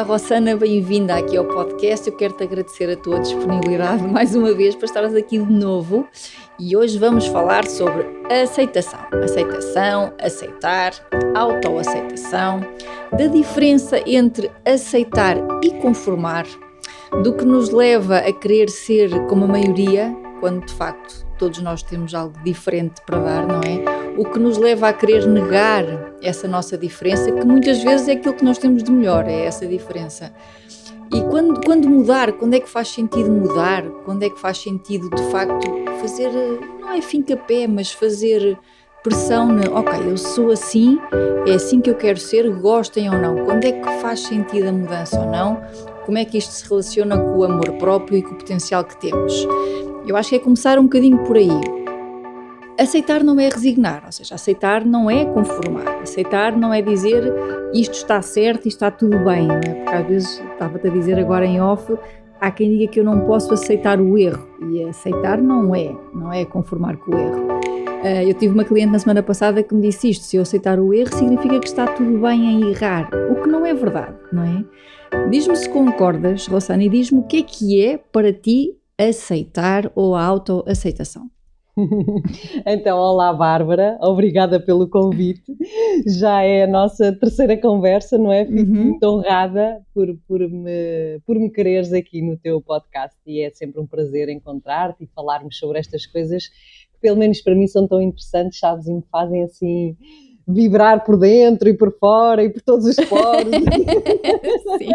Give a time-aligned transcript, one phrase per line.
[0.00, 2.08] Olá, Rossana, bem-vinda aqui ao podcast.
[2.08, 6.08] Eu quero te agradecer a tua disponibilidade mais uma vez para estares aqui de novo
[6.58, 8.98] e hoje vamos falar sobre aceitação.
[9.22, 10.94] Aceitação, aceitar,
[11.36, 12.60] autoaceitação,
[13.12, 16.46] da diferença entre aceitar e conformar,
[17.22, 21.82] do que nos leva a querer ser como a maioria, quando de facto todos nós
[21.82, 23.99] temos algo diferente para dar, não é?
[24.16, 25.84] O que nos leva a querer negar
[26.22, 29.66] essa nossa diferença, que muitas vezes é aquilo que nós temos de melhor, é essa
[29.66, 30.32] diferença.
[31.12, 33.82] E quando, quando mudar, quando é que faz sentido mudar?
[34.04, 35.66] Quando é que faz sentido, de facto,
[36.00, 36.30] fazer,
[36.80, 38.56] não é fim pé, mas fazer
[39.02, 40.98] pressão na, ok, eu sou assim,
[41.46, 43.44] é assim que eu quero ser, gostem ou não.
[43.44, 45.60] Quando é que faz sentido a mudança ou não?
[46.04, 49.00] Como é que isto se relaciona com o amor próprio e com o potencial que
[49.00, 49.46] temos?
[50.06, 51.48] Eu acho que é começar um bocadinho por aí.
[52.80, 56.00] Aceitar não é resignar, ou seja, aceitar não é conformar.
[56.00, 57.22] Aceitar não é dizer
[57.74, 59.60] isto está certo e está tudo bem, não é?
[59.60, 61.94] Porque às vezes, estava-te a dizer agora em off,
[62.40, 64.48] há quem diga que eu não posso aceitar o erro.
[64.72, 67.48] E aceitar não é, não é conformar com o erro.
[68.02, 70.80] Uh, eu tive uma cliente na semana passada que me disse isto: se eu aceitar
[70.80, 73.10] o erro, significa que está tudo bem em errar.
[73.30, 75.28] O que não é verdade, não é?
[75.28, 80.14] Diz-me se concordas, Rossana, e diz-me o que é que é para ti aceitar ou
[80.14, 81.28] a autoaceitação.
[82.66, 85.56] então, olá Bárbara, obrigada pelo convite.
[86.06, 88.44] Já é a nossa terceira conversa, não é?
[88.44, 88.84] Fico uhum.
[88.84, 93.80] muito honrada por, por, me, por me quereres aqui no teu podcast e é sempre
[93.80, 98.00] um prazer encontrar-te e falarmos sobre estas coisas que, pelo menos para mim, são tão
[98.00, 99.96] interessantes, sabes, e me fazem assim
[100.52, 103.50] vibrar por dentro e por fora e por todos os poros.
[104.78, 104.90] Sim.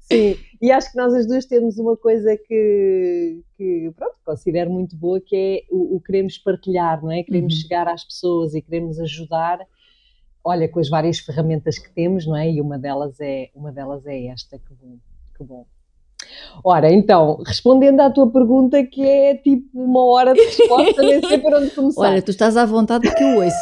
[0.00, 0.36] Sim.
[0.60, 5.20] E acho que nós as duas temos uma coisa que, que pronto, considero muito boa,
[5.20, 7.22] que é o, o queremos partilhar, não é?
[7.22, 7.60] Queremos uhum.
[7.60, 9.58] chegar às pessoas e queremos ajudar.
[10.42, 12.50] Olha, com as várias ferramentas que temos, não é?
[12.50, 14.98] E uma delas é, uma delas é esta, que bom,
[15.36, 15.66] que bom.
[16.62, 21.38] Ora, então, respondendo à tua pergunta, que é tipo uma hora de resposta, nem sei
[21.38, 22.00] por onde começar.
[22.00, 23.56] Olha, tu estás à vontade porque eu ouço.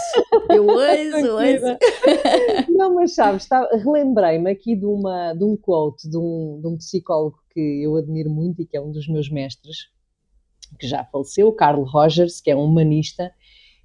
[0.51, 2.71] Eu ouço, ouço.
[2.71, 6.77] Não, mas sabes, tá, relembrei-me aqui de, uma, de um quote de um, de um
[6.77, 9.89] psicólogo que eu admiro muito e que é um dos meus mestres,
[10.79, 13.33] que já faleceu, Carl Rogers, que é um humanista,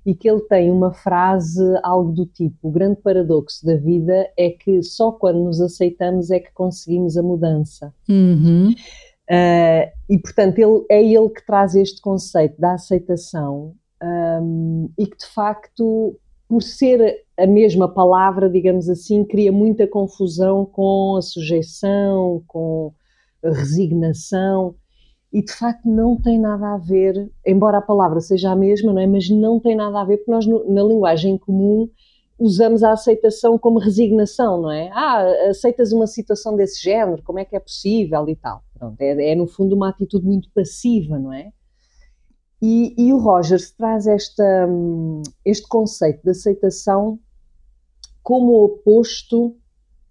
[0.08, 4.50] e que ele tem uma frase algo do tipo: o grande paradoxo da vida é
[4.50, 7.94] que só quando nos aceitamos é que conseguimos a mudança.
[8.08, 8.74] Uhum.
[9.30, 15.18] Uh, e portanto ele, é ele que traz este conceito da aceitação um, e que
[15.18, 16.18] de facto,
[16.48, 22.94] por ser a mesma palavra, digamos assim, cria muita confusão com a sujeição, com
[23.44, 24.74] a resignação
[25.38, 29.00] e de facto não tem nada a ver, embora a palavra seja a mesma, não
[29.00, 29.06] é?
[29.06, 31.88] mas não tem nada a ver, porque nós na linguagem comum
[32.40, 34.90] usamos a aceitação como resignação, não é?
[34.92, 38.64] Ah, aceitas uma situação desse género, como é que é possível e tal.
[38.74, 41.52] Pronto, é, é no fundo uma atitude muito passiva, não é?
[42.60, 44.68] E, e o Rogers traz esta,
[45.46, 47.20] este conceito de aceitação
[48.24, 49.56] como oposto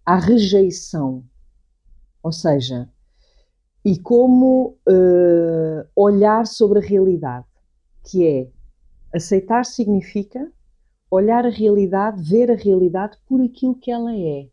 [0.05, 1.25] à rejeição.
[2.23, 2.89] Ou seja,
[3.87, 7.47] e como uh, olhar sobre a realidade,
[8.05, 8.49] que é
[9.15, 10.51] aceitar significa
[11.09, 14.49] olhar a realidade, ver a realidade por aquilo que ela é.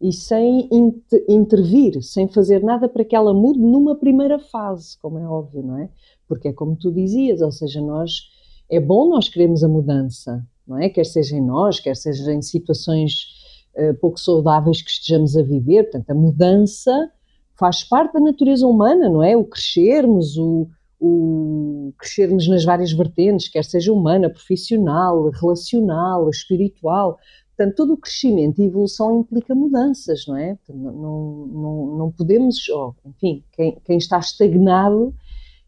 [0.00, 5.16] E sem inter intervir, sem fazer nada para que ela mude numa primeira fase, como
[5.20, 5.88] é óbvio, não é?
[6.26, 8.22] Porque é como tu dizias, ou seja, nós
[8.68, 10.88] é bom nós queremos a mudança, não é?
[10.88, 13.28] Quer seja em nós, quer seja em situações
[13.76, 17.12] uh, pouco saudáveis que estejamos a viver, portanto, a mudança
[17.56, 19.36] faz parte da natureza humana, não é?
[19.36, 20.68] O crescermos, o,
[21.00, 27.18] o crescermos nas várias vertentes, quer seja humana, profissional, relacional, espiritual.
[27.56, 30.58] Portanto, todo o crescimento e evolução implica mudanças, não é?
[30.68, 35.14] Não, não, não podemos, oh, enfim, quem, quem, está estagnado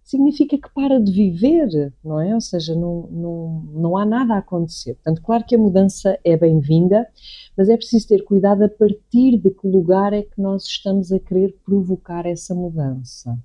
[0.06, 2.32] significa que para de viver, não é?
[2.32, 4.94] Ou seja, não, não, não há nada a acontecer.
[4.94, 7.08] Portanto, claro que a mudança é bem-vinda,
[7.58, 11.18] mas é preciso ter cuidado a partir de que lugar é que nós estamos a
[11.18, 13.36] querer provocar essa mudança.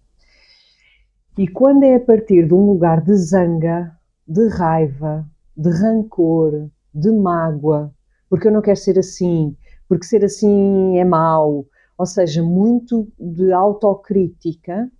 [1.35, 3.91] E quando é a partir de um lugar de zanga,
[4.27, 5.25] de raiva,
[5.57, 7.91] de rancor, de mágoa,
[8.29, 9.57] porque eu não quero ser assim,
[9.89, 11.65] porque ser assim é mau,
[11.97, 14.91] ou seja, muito de autocrítica,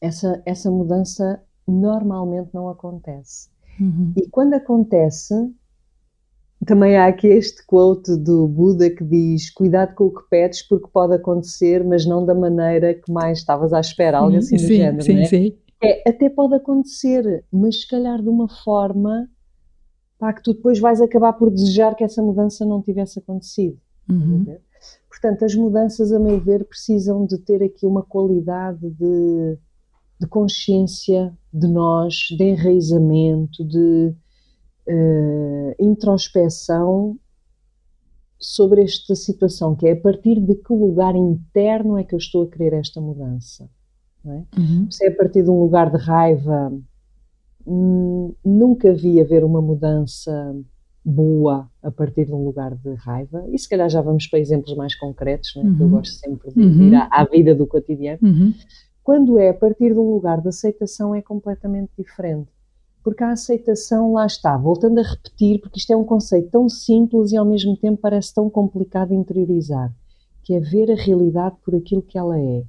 [0.00, 3.48] essa, essa mudança normalmente não acontece.
[3.80, 4.12] Uhum.
[4.16, 5.34] E quando acontece,
[6.66, 10.88] também há aqui este quote do Buda que diz: Cuidado com o que pedes, porque
[10.92, 14.74] pode acontecer, mas não da maneira que mais estavas à espera, algo assim sim, do
[14.74, 15.02] género.
[15.02, 15.24] Sim, é?
[15.24, 15.58] sim.
[15.82, 19.28] É, até pode acontecer, mas se calhar de uma forma
[20.18, 23.78] pá, que tu depois vais acabar por desejar que essa mudança não tivesse acontecido.
[24.08, 24.58] Uhum.
[25.08, 29.58] Portanto, as mudanças, a meu ver, precisam de ter aqui uma qualidade de
[30.20, 34.14] de consciência de nós, de enraizamento, de
[34.86, 37.18] uh, introspeção
[38.38, 42.42] sobre esta situação, que é a partir de que lugar interno é que eu estou
[42.42, 43.68] a querer esta mudança.
[44.26, 44.44] É?
[44.58, 44.90] Uhum.
[44.90, 46.72] Se é a partir de um lugar de raiva,
[47.66, 50.54] hum, nunca vi haver uma mudança
[51.02, 54.76] boa a partir de um lugar de raiva, e se calhar já vamos para exemplos
[54.76, 55.60] mais concretos, é?
[55.60, 55.76] Uhum.
[55.76, 55.92] que eu uhum.
[55.92, 56.88] gosto sempre de uhum.
[56.88, 58.18] ir à, à, vida do cotidiano.
[59.02, 62.50] Quando é a partir de um lugar de aceitação é completamente diferente.
[63.02, 67.32] Porque a aceitação, lá está, voltando a repetir, porque isto é um conceito tão simples
[67.32, 69.90] e ao mesmo tempo parece tão complicado de interiorizar,
[70.42, 72.62] que é ver a realidade por aquilo que ela é.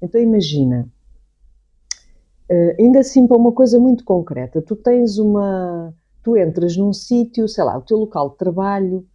[0.00, 0.88] Então imagina,
[2.50, 5.94] uh, ainda assim para uma coisa muito concreta, tu tens uma.
[6.22, 9.06] Tu entras num sítio, sei lá, o teu local de trabalho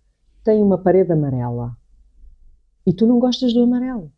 [0.44, 1.76] tem uma parede amarela
[2.86, 4.12] e tu não gostas do amarelo.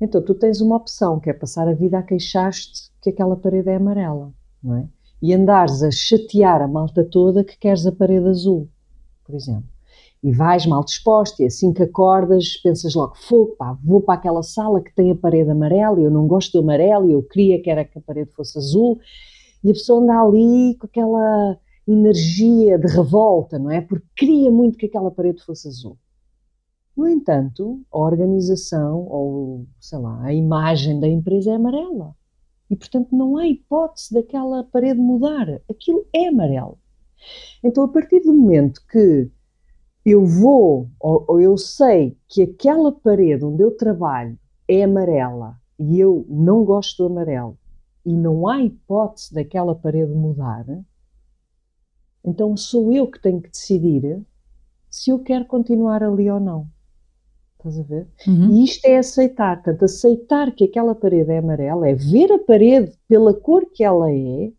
[0.00, 3.68] Então tu tens uma opção, que é passar a vida a queixar-te que aquela parede
[3.68, 4.32] é amarela,
[4.62, 4.88] não é?
[5.20, 8.68] E andares a chatear a malta toda que queres a parede azul,
[9.24, 9.68] por exemplo.
[10.22, 14.42] E vais mal disposto e assim que acordas pensas logo, fogo, pá, vou para aquela
[14.42, 17.60] sala que tem a parede amarela e eu não gosto do amarelo e eu queria
[17.62, 18.98] que era que a parede fosse azul.
[19.62, 23.80] E a pessoa anda ali com aquela energia de revolta, não é?
[23.80, 25.98] Porque queria muito que aquela parede fosse azul.
[26.96, 32.14] No entanto, a organização ou, sei lá, a imagem da empresa é amarela.
[32.68, 35.60] E, portanto, não há hipótese daquela parede mudar.
[35.68, 36.78] Aquilo é amarelo.
[37.62, 39.30] Então, a partir do momento que
[40.04, 45.98] eu vou, ou, ou eu sei que aquela parede onde eu trabalho é amarela e
[45.98, 47.58] eu não gosto do amarelo
[48.04, 50.64] e não há hipótese daquela parede mudar,
[52.24, 54.24] então sou eu que tenho que decidir
[54.88, 56.68] se eu quero continuar ali ou não.
[57.60, 58.06] Estás a ver?
[58.26, 58.50] Uhum.
[58.52, 59.56] E isto é aceitar.
[59.56, 64.10] Portanto, aceitar que aquela parede é amarela é ver a parede pela cor que ela
[64.10, 64.50] é,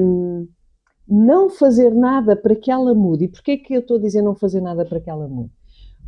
[0.00, 0.48] um,
[1.08, 3.24] não fazer nada para que ela mude.
[3.24, 5.50] E porquê é que eu estou a dizer não fazer nada para que ela mude?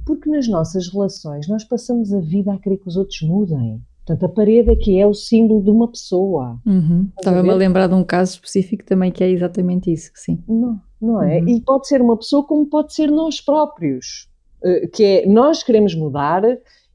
[0.04, 3.80] Porque nas nossas relações nós passamos a vida a querer que os outros mudem.
[4.04, 6.60] Portanto, a parede é que é o símbolo de uma pessoa.
[6.66, 7.08] Uhum.
[7.16, 10.42] Estava-me a, a lembrar de um caso específico também que é exatamente isso, sim.
[10.48, 11.38] Não, não é?
[11.38, 11.48] Uhum.
[11.48, 14.28] E pode ser uma pessoa como pode ser nós próprios.
[14.64, 16.42] Eh, que é nós queremos mudar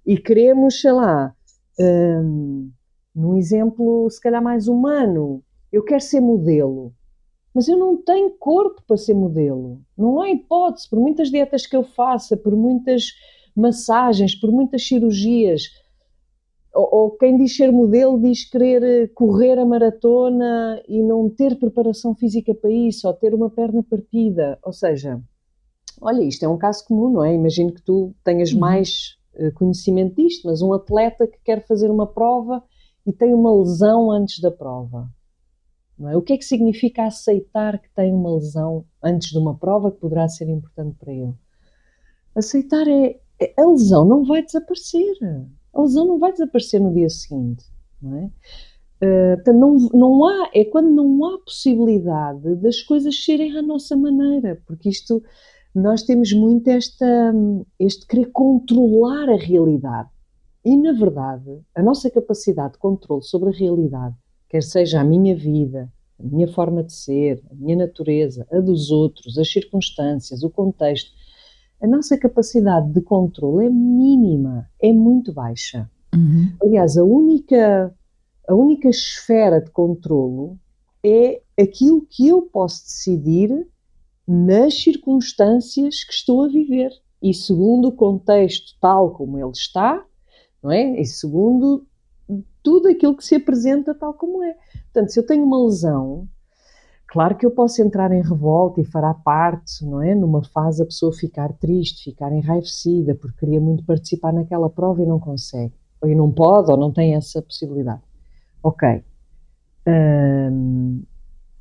[0.06, 1.36] e queremos, sei lá,
[1.80, 2.70] um,
[3.14, 6.94] num exemplo se calhar mais humano, eu quero ser modelo,
[7.54, 9.82] mas eu não tenho corpo para ser modelo.
[9.98, 13.12] Não há hipótese, por muitas dietas que eu faça, por muitas
[13.56, 15.64] massagens, por muitas cirurgias.
[16.74, 22.16] Ou, ou quem diz ser modelo diz querer correr a maratona e não ter preparação
[22.16, 24.60] física para isso, ou ter uma perna partida.
[24.64, 25.20] Ou seja,
[26.02, 27.34] Olha, isto é um caso comum, não é?
[27.34, 28.60] Imagino que tu tenhas uhum.
[28.60, 32.64] mais uh, conhecimento disto, mas um atleta que quer fazer uma prova
[33.06, 35.10] e tem uma lesão antes da prova.
[36.06, 36.16] É?
[36.16, 40.00] O que é que significa aceitar que tem uma lesão antes de uma prova que
[40.00, 41.34] poderá ser importante para ele?
[42.36, 45.16] Aceitar é, é a lesão não vai desaparecer.
[45.74, 47.66] A lesão não vai desaparecer no dia seguinte,
[48.02, 48.32] não é?
[49.00, 54.60] Uh, não, não há, é quando não há possibilidade das coisas serem à nossa maneira,
[54.66, 55.22] porque isto
[55.78, 57.34] nós temos muito esta,
[57.80, 60.10] este querer controlar a realidade.
[60.66, 64.16] E, na verdade, a nossa capacidade de controle sobre a realidade,
[64.50, 65.88] quer seja a minha vida,
[66.20, 71.12] a minha forma de ser, a minha natureza, a dos outros, as circunstâncias, o contexto,
[71.80, 75.88] a nossa capacidade de controle é mínima, é muito baixa.
[76.14, 76.54] Uhum.
[76.64, 77.94] Aliás, a única,
[78.48, 80.58] a única esfera de controlo
[81.06, 83.68] é aquilo que eu posso decidir
[84.28, 86.92] nas circunstâncias que estou a viver
[87.22, 90.04] e segundo o contexto tal como ele está,
[90.62, 91.00] não é?
[91.00, 91.86] E segundo
[92.62, 94.56] tudo aquilo que se apresenta tal como é.
[94.84, 96.28] Portanto, se eu tenho uma lesão,
[97.08, 100.14] claro que eu posso entrar em revolta e fará parte, não é?
[100.14, 105.06] Numa fase a pessoa ficar triste, ficar enraivecida, porque queria muito participar naquela prova e
[105.06, 108.02] não consegue, ou não pode, ou não tem essa possibilidade.
[108.62, 109.02] Ok.
[109.88, 111.02] Um,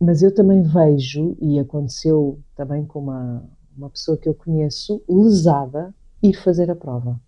[0.00, 5.94] mas eu também vejo, e aconteceu também com uma, uma pessoa que eu conheço, lesada,
[6.22, 7.20] ir fazer a prova.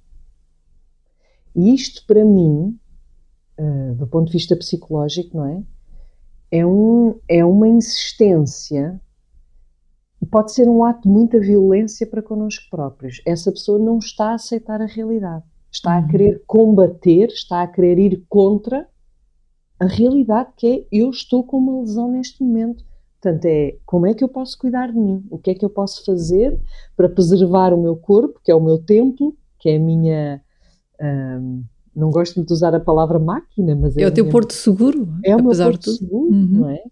[1.57, 2.79] E isto, para mim,
[3.59, 5.63] uh, do ponto de vista psicológico, não é?
[6.51, 9.01] É, um, é uma insistência,
[10.31, 13.21] pode ser um ato de muita violência para connosco próprios.
[13.27, 16.09] Essa pessoa não está a aceitar a realidade, está a uhum.
[16.09, 18.89] querer combater, está a querer ir contra
[19.81, 22.85] a realidade que é eu estou com uma lesão neste momento.
[23.21, 25.25] Portanto, é como é que eu posso cuidar de mim?
[25.31, 26.59] O que é que eu posso fazer
[26.97, 30.41] para preservar o meu corpo, que é o meu templo, que é a minha.
[31.01, 34.03] Um, não gosto de usar a palavra máquina, mas é.
[34.03, 35.09] É o teu minha, porto seguro.
[35.25, 36.49] É o meu porto seguro, uhum.
[36.51, 36.83] não é?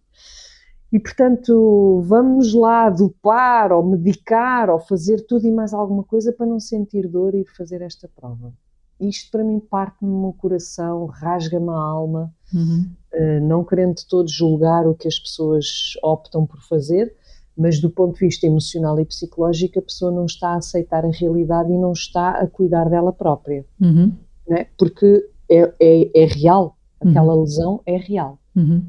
[0.92, 6.46] E portanto, vamos lá dopar ou medicar ou fazer tudo e mais alguma coisa para
[6.46, 8.52] não sentir dor e fazer esta prova.
[9.00, 12.90] Isto para mim parte-me no coração, rasga-me a alma, uhum.
[13.12, 15.66] uh, não querendo todos julgar o que as pessoas
[16.02, 17.14] optam por fazer,
[17.56, 21.10] mas do ponto de vista emocional e psicológico, a pessoa não está a aceitar a
[21.10, 23.64] realidade e não está a cuidar dela própria.
[23.80, 24.12] Uhum.
[24.48, 24.66] Né?
[24.78, 27.42] Porque é, é, é real, aquela uhum.
[27.42, 28.38] lesão é real.
[28.54, 28.82] Uhum.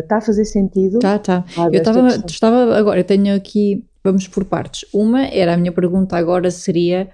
[0.00, 1.00] Está uh, a fazer sentido?
[1.00, 1.44] Tá, tá.
[1.72, 4.88] Eu estava, estava agora, eu tenho aqui, vamos por partes.
[4.92, 7.10] Uma era a minha pergunta agora seria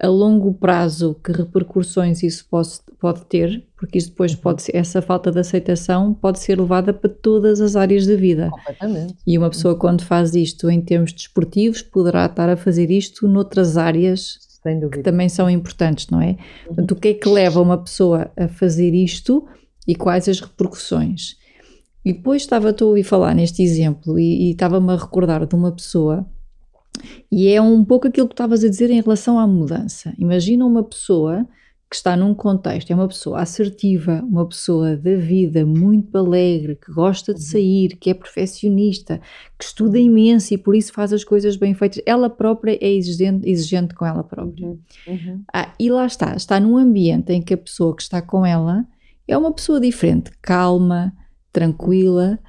[0.00, 4.40] a longo prazo que repercussões isso pode, pode ter, porque isso depois uhum.
[4.40, 8.50] pode ser, essa falta de aceitação pode ser levada para todas as áreas da vida.
[8.50, 9.14] Completamente.
[9.26, 13.76] E uma pessoa quando faz isto em termos desportivos poderá estar a fazer isto noutras
[13.76, 14.38] áreas
[14.90, 16.30] que também são importantes, não é?
[16.30, 16.36] Uhum.
[16.66, 19.46] Portanto, o que é que leva uma pessoa a fazer isto
[19.86, 21.36] e quais as repercussões?
[22.04, 25.72] E depois estava a ouvir falar neste exemplo e, e estava-me a recordar de uma
[25.72, 26.26] pessoa
[27.30, 30.14] e é um pouco aquilo que estavas a dizer em relação à mudança.
[30.18, 31.46] Imagina uma pessoa
[31.90, 36.92] que está num contexto, é uma pessoa assertiva, uma pessoa da vida, muito alegre, que
[36.92, 39.20] gosta de sair, que é perfeccionista,
[39.56, 42.02] que estuda imenso e por isso faz as coisas bem feitas.
[42.04, 44.66] Ela própria é exigente, exigente com ela própria.
[44.66, 44.78] Uhum.
[45.06, 45.42] Uhum.
[45.52, 48.84] Ah, e lá está, está num ambiente em que a pessoa que está com ela
[49.28, 51.12] é uma pessoa diferente, calma,
[51.52, 52.40] tranquila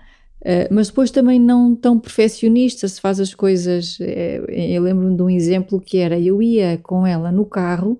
[0.46, 4.00] Uh, mas depois também não tão perfeccionista, se faz as coisas.
[4.00, 8.00] Uh, eu lembro-me de um exemplo que era: eu ia com ela no carro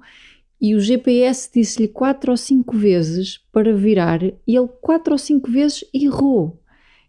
[0.62, 5.50] e o GPS disse-lhe quatro ou cinco vezes para virar e ele quatro ou cinco
[5.50, 6.62] vezes errou.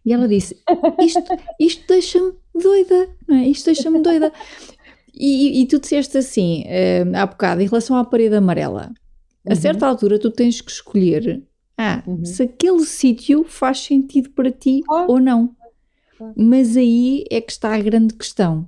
[0.07, 0.57] E ela disse:
[1.05, 1.23] Isto,
[1.61, 3.47] isto deixa-me doida, não é?
[3.47, 4.33] Isto deixa-me doida.
[5.15, 8.93] E, e, tu disseste assim, uh, há bocado, em relação à parede amarela,
[9.47, 9.57] a uhum.
[9.57, 11.43] certa altura tu tens que escolher
[11.79, 12.25] ah, uhum.
[12.25, 15.55] se aquele sítio faz sentido para ti ou não.
[16.35, 18.67] Mas aí é que está a grande questão.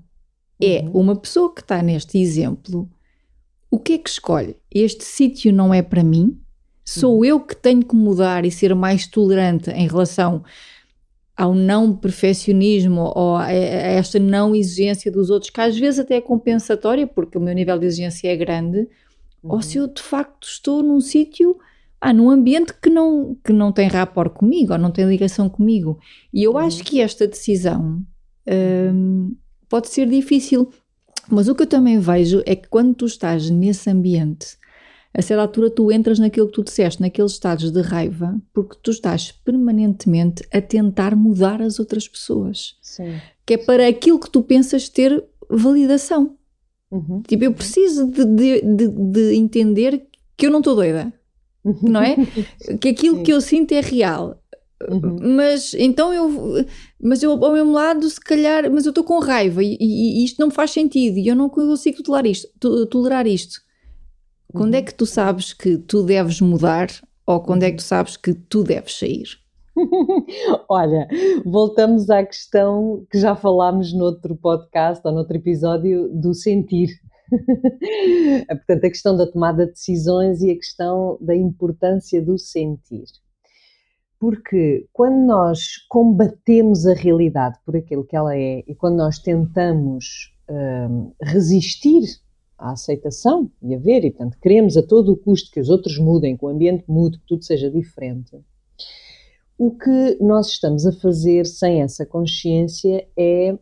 [0.61, 1.01] É uhum.
[1.01, 2.89] uma pessoa que está neste exemplo,
[3.71, 4.57] o que é que escolhe?
[4.71, 6.39] Este sítio não é para mim?
[6.85, 7.25] Sou uhum.
[7.25, 10.43] eu que tenho que mudar e ser mais tolerante em relação
[11.37, 16.21] ao não perfeccionismo ou a, esta não exigência dos outros, que às vezes até é
[16.21, 18.79] compensatória, porque o meu nível de exigência é grande,
[19.43, 19.53] uhum.
[19.53, 21.57] ou se eu de facto estou num sítio
[22.01, 25.99] ah, num ambiente que não, que não tem rapport comigo ou não tem ligação comigo.
[26.33, 28.05] E eu acho que esta decisão
[28.95, 29.35] hum,
[29.69, 30.71] pode ser difícil,
[31.29, 34.57] mas o que eu também vejo é que quando tu estás nesse ambiente,
[35.13, 38.93] a certa altura tu entras naquilo que tu disseste, naqueles estados de raiva, porque tu
[38.93, 42.77] estás permanentemente a tentar mudar as outras pessoas.
[42.81, 43.17] Sim.
[43.45, 46.37] Que é para aquilo que tu pensas ter validação.
[46.91, 47.23] Uhum.
[47.27, 51.13] Tipo, eu preciso de, de, de, de entender que eu não estou doida
[51.83, 52.17] não é?
[52.81, 53.23] que aquilo Sim.
[53.23, 54.41] que eu sinto é real.
[54.89, 55.37] Uhum.
[55.37, 56.65] Mas então eu,
[57.03, 60.39] mas eu ao mesmo lado, se calhar, mas eu estou com raiva e, e, isto
[60.39, 62.49] não me faz sentido e eu não consigo tolerar isto.
[62.89, 63.61] Tolerar isto.
[64.53, 64.61] Uhum.
[64.61, 66.89] Quando é que tu sabes que tu deves mudar
[67.27, 69.27] ou quando é que tu sabes que tu deves sair?
[70.69, 71.09] Olha,
[71.45, 76.89] voltamos à questão que já falámos noutro podcast ou noutro episódio do sentir.
[78.49, 83.05] Portanto, a questão da tomada de decisões e a questão da importância do sentir.
[84.19, 90.35] Porque quando nós combatemos a realidade por aquilo que ela é e quando nós tentamos
[90.51, 92.03] hum, resistir
[92.59, 95.99] à aceitação e a ver, e portanto queremos a todo o custo que os outros
[95.99, 98.37] mudem, que o ambiente mude, que tudo seja diferente,
[99.57, 103.59] o que nós estamos a fazer sem essa consciência é,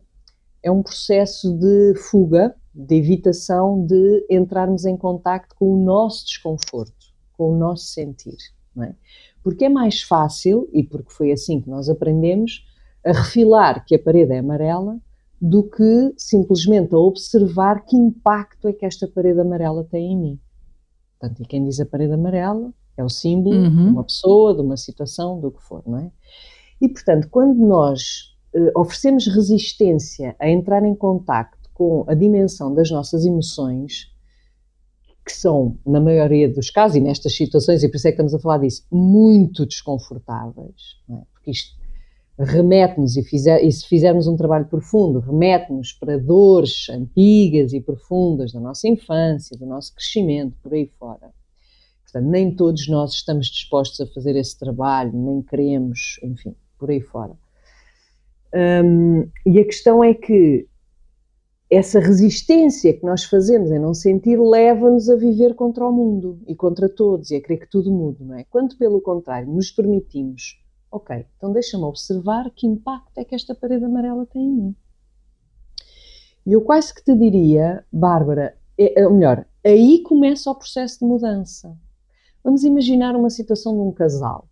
[0.63, 6.93] é um processo de fuga de evitação de entrarmos em contacto com o nosso desconforto,
[7.33, 8.37] com o nosso sentir.
[8.75, 8.95] não é?
[9.43, 12.65] Porque é mais fácil, e porque foi assim que nós aprendemos,
[13.03, 14.99] a refilar que a parede é amarela
[15.41, 20.39] do que simplesmente a observar que impacto é que esta parede amarela tem em mim.
[21.19, 23.85] Portanto, e quem diz a parede amarela é o símbolo uhum.
[23.85, 26.11] de uma pessoa, de uma situação, do que for, não é?
[26.81, 32.89] E, portanto, quando nós uh, oferecemos resistência a entrar em contacto com a dimensão das
[32.89, 34.11] nossas emoções,
[35.23, 38.33] que são, na maioria dos casos, e nestas situações, e por isso é que estamos
[38.33, 41.21] a falar disso, muito desconfortáveis, é?
[41.31, 41.77] porque isto
[42.39, 48.59] remete-nos, e, e, se fizermos um trabalho profundo, remete-nos para dores antigas e profundas da
[48.59, 51.31] nossa infância, do nosso crescimento, por aí fora.
[52.05, 57.01] Portanto, nem todos nós estamos dispostos a fazer esse trabalho, nem queremos, enfim, por aí
[57.01, 57.33] fora.
[58.83, 60.67] Um, e a questão é que
[61.69, 66.55] essa resistência que nós fazemos em não sentir leva-nos a viver contra o mundo e
[66.55, 68.45] contra todos e a querer que tudo mude, não é?
[68.45, 73.83] Quando, pelo contrário, nos permitimos, ok, então deixa-me observar que impacto é que esta parede
[73.83, 74.75] amarela tem em mim.
[76.45, 81.05] E eu quase que te diria, Bárbara, é, ou melhor, aí começa o processo de
[81.05, 81.77] mudança.
[82.41, 84.47] Vamos imaginar uma situação de um casal,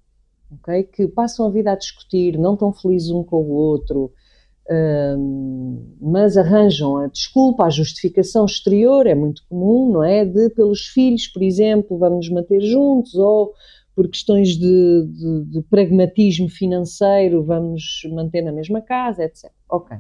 [0.52, 0.84] ok?
[0.84, 4.12] Que passam a vida a discutir, não estão felizes um com o outro,
[6.02, 10.26] mas arranjam a desculpa, a justificação exterior, é muito comum, não é?
[10.26, 13.54] De pelos filhos, por exemplo, vamos nos manter juntos, ou
[13.96, 19.50] por questões de, de, de, pragmatismo financeiro, vamos manter na mesma casa, etc.
[19.70, 19.98] Ok.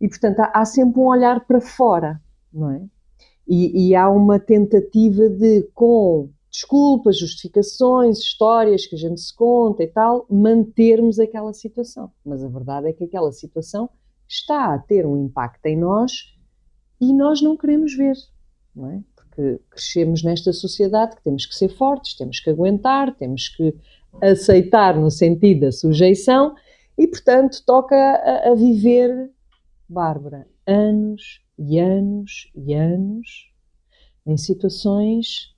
[0.00, 2.20] E portanto há, há sempre um olhar para fora,
[2.52, 2.82] não é?
[3.46, 9.82] E, e há uma tentativa de, com desculpas, justificações, histórias que a gente se conta
[9.82, 12.10] e tal, mantermos aquela situação.
[12.24, 13.88] Mas a verdade é que aquela situação
[14.26, 16.34] está a ter um impacto em nós
[17.00, 18.16] e nós não queremos ver,
[18.74, 19.02] não é?
[19.14, 23.74] Porque crescemos nesta sociedade que temos que ser fortes, temos que aguentar, temos que
[24.20, 26.54] aceitar no sentido da sujeição
[26.96, 29.30] e, portanto, toca a, a viver,
[29.88, 33.52] Bárbara, anos e anos e anos
[34.26, 35.56] em situações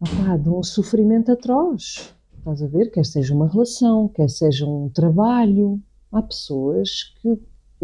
[0.00, 2.14] opá, de um sofrimento atroz.
[2.38, 2.90] Estás a ver?
[2.90, 5.80] Quer seja uma relação, quer seja um trabalho.
[6.12, 7.38] Há pessoas que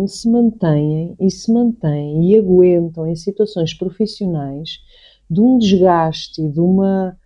[0.06, 4.78] se mantêm e se mantêm e aguentam em situações profissionais
[5.28, 7.16] de um desgaste, de uma,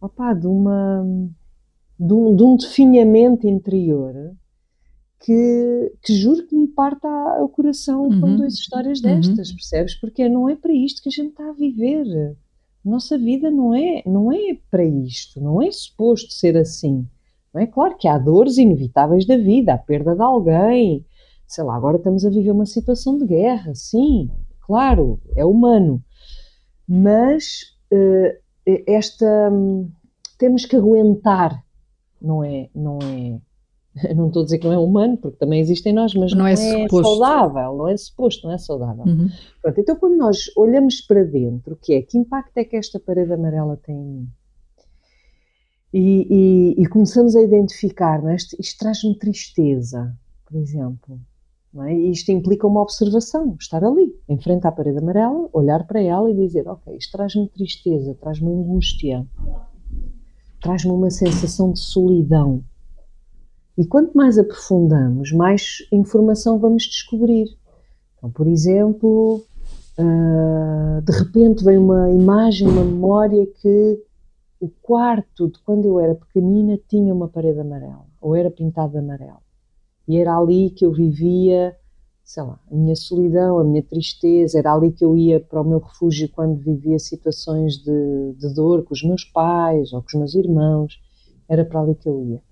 [0.00, 1.04] opá, de uma,
[1.98, 4.34] de um, de um definhamento interior
[5.20, 7.08] que, que, juro que me parta
[7.42, 8.20] o coração uhum.
[8.20, 9.56] quando ouço histórias destas, uhum.
[9.56, 9.94] percebes?
[9.94, 12.36] Porque não é para isto que a gente está a viver.
[12.84, 17.06] Nossa vida não é, não é para isto, não é suposto ser assim.
[17.54, 21.06] Não é claro que há dores inevitáveis da vida, a perda de alguém,
[21.46, 26.02] sei lá, agora estamos a viver uma situação de guerra, sim, claro, é humano.
[26.88, 28.42] Mas uh,
[28.86, 29.90] esta um,
[30.38, 31.62] temos que aguentar,
[32.20, 33.38] não é, não é
[34.16, 36.40] não estou a dizer que não é humano, porque também existe em nós, mas não,
[36.40, 39.04] não é, é saudável, não é suposto, não é saudável.
[39.04, 39.28] Uhum.
[39.60, 43.32] Pronto, então quando nós olhamos para dentro, que é, que impacto é que esta parede
[43.32, 44.28] amarela tem em mim?
[45.92, 48.36] E, e, e começamos a identificar, não é?
[48.36, 51.20] isto, isto traz-me tristeza, por exemplo.
[51.70, 51.94] Não é?
[51.94, 56.30] E isto implica uma observação, estar ali, em frente à parede amarela, olhar para ela
[56.30, 59.26] e dizer, ok, isto traz-me tristeza, traz-me angústia,
[60.60, 62.62] traz-me uma sensação de solidão
[63.76, 67.48] e quanto mais aprofundamos, mais informação vamos descobrir.
[68.16, 69.42] Então, por exemplo,
[69.98, 73.98] uh, de repente vem uma imagem, uma memória que
[74.60, 78.98] o quarto de quando eu era pequenina tinha uma parede amarela, ou era pintado de
[78.98, 79.40] amarelo.
[80.06, 81.74] E era ali que eu vivia,
[82.22, 85.64] sei lá, a minha solidão, a minha tristeza, era ali que eu ia para o
[85.64, 90.14] meu refúgio quando vivia situações de, de dor com os meus pais ou com os
[90.14, 91.00] meus irmãos,
[91.48, 92.42] era para ali que eu ia.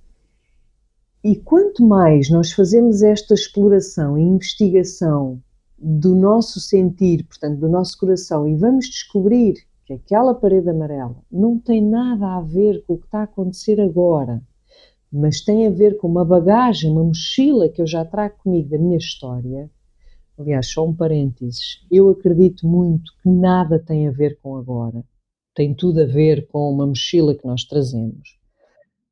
[1.22, 5.38] E quanto mais nós fazemos esta exploração e investigação
[5.78, 9.54] do nosso sentir, portanto, do nosso coração, e vamos descobrir
[9.84, 13.78] que aquela parede amarela não tem nada a ver com o que está a acontecer
[13.82, 14.42] agora,
[15.12, 18.78] mas tem a ver com uma bagagem, uma mochila que eu já trago comigo da
[18.78, 19.70] minha história.
[20.38, 25.04] Aliás, só um parênteses, eu acredito muito que nada tem a ver com agora,
[25.54, 28.38] tem tudo a ver com uma mochila que nós trazemos.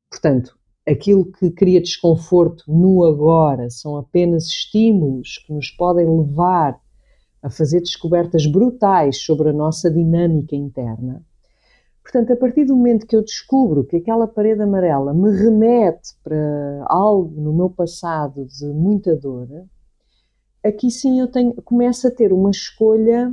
[0.09, 6.79] Portanto, aquilo que cria desconforto no agora são apenas estímulos que nos podem levar
[7.41, 11.23] a fazer descobertas brutais sobre a nossa dinâmica interna.
[12.03, 16.83] Portanto, a partir do momento que eu descubro que aquela parede amarela me remete para
[16.87, 19.47] algo no meu passado de muita dor,
[20.65, 23.31] aqui sim eu tenho, começo a ter uma escolha,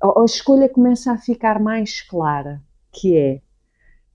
[0.00, 3.42] a escolha começa a ficar mais clara, que é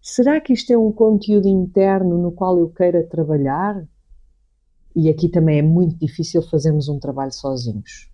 [0.05, 3.83] será que isto é um conteúdo interno no qual eu queira trabalhar?
[4.95, 8.07] E aqui também é muito difícil fazermos um trabalho sozinhos.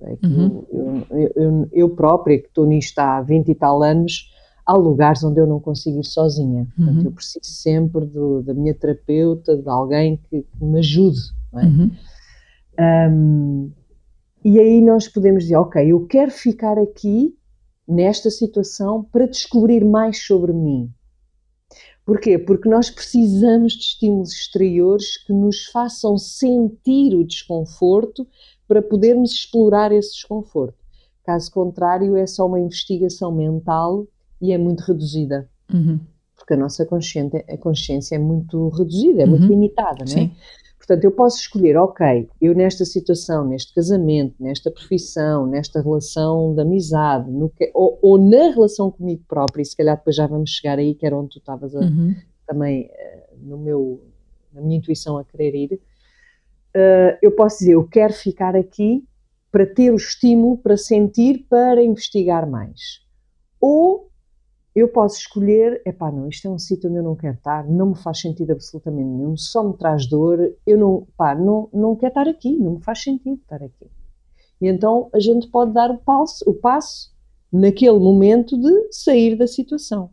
[0.00, 0.64] É uhum.
[0.70, 4.32] eu, eu, eu, eu, própria, que estou nisto há 20 e tal anos,
[4.64, 6.68] há lugares onde eu não consigo ir sozinha.
[6.76, 7.04] Portanto, uhum.
[7.06, 11.18] eu preciso sempre do, da minha terapeuta, de alguém que, que me ajude.
[11.52, 11.66] É?
[11.66, 11.90] Uhum.
[13.10, 13.72] Um,
[14.44, 17.36] e aí nós podemos dizer, ok, eu quero ficar aqui
[17.88, 20.88] nesta situação para descobrir mais sobre mim.
[22.08, 22.38] Porquê?
[22.38, 28.26] Porque nós precisamos de estímulos exteriores que nos façam sentir o desconforto
[28.66, 30.78] para podermos explorar esse desconforto.
[31.22, 34.06] Caso contrário, é só uma investigação mental
[34.40, 35.50] e é muito reduzida.
[35.70, 36.00] Uhum.
[36.34, 39.30] Porque a nossa consciência, a consciência é muito reduzida, é uhum.
[39.32, 40.28] muito limitada, não é?
[40.28, 40.32] Sim.
[40.88, 46.62] Portanto, eu posso escolher, ok, eu nesta situação, neste casamento, nesta profissão, nesta relação de
[46.62, 50.78] amizade, que, ou, ou, na relação comigo própria, e se calhar depois já vamos chegar
[50.78, 52.14] aí, que era onde tu estavas uhum.
[52.46, 54.02] também uh, no meu,
[54.50, 59.04] na minha intuição a querer ir, uh, eu posso dizer, eu quero ficar aqui
[59.52, 63.02] para ter o estímulo, para sentir, para investigar mais.
[63.60, 64.08] Ou
[64.78, 67.90] eu posso escolher, epá, não, isto é um sítio onde eu não quero estar, não
[67.90, 72.10] me faz sentido absolutamente nenhum, só me traz dor, eu não, pá, não, não quero
[72.10, 73.86] estar aqui, não me faz sentido estar aqui.
[74.60, 77.12] E então a gente pode dar o passo, o passo
[77.52, 80.10] naquele momento de sair da situação.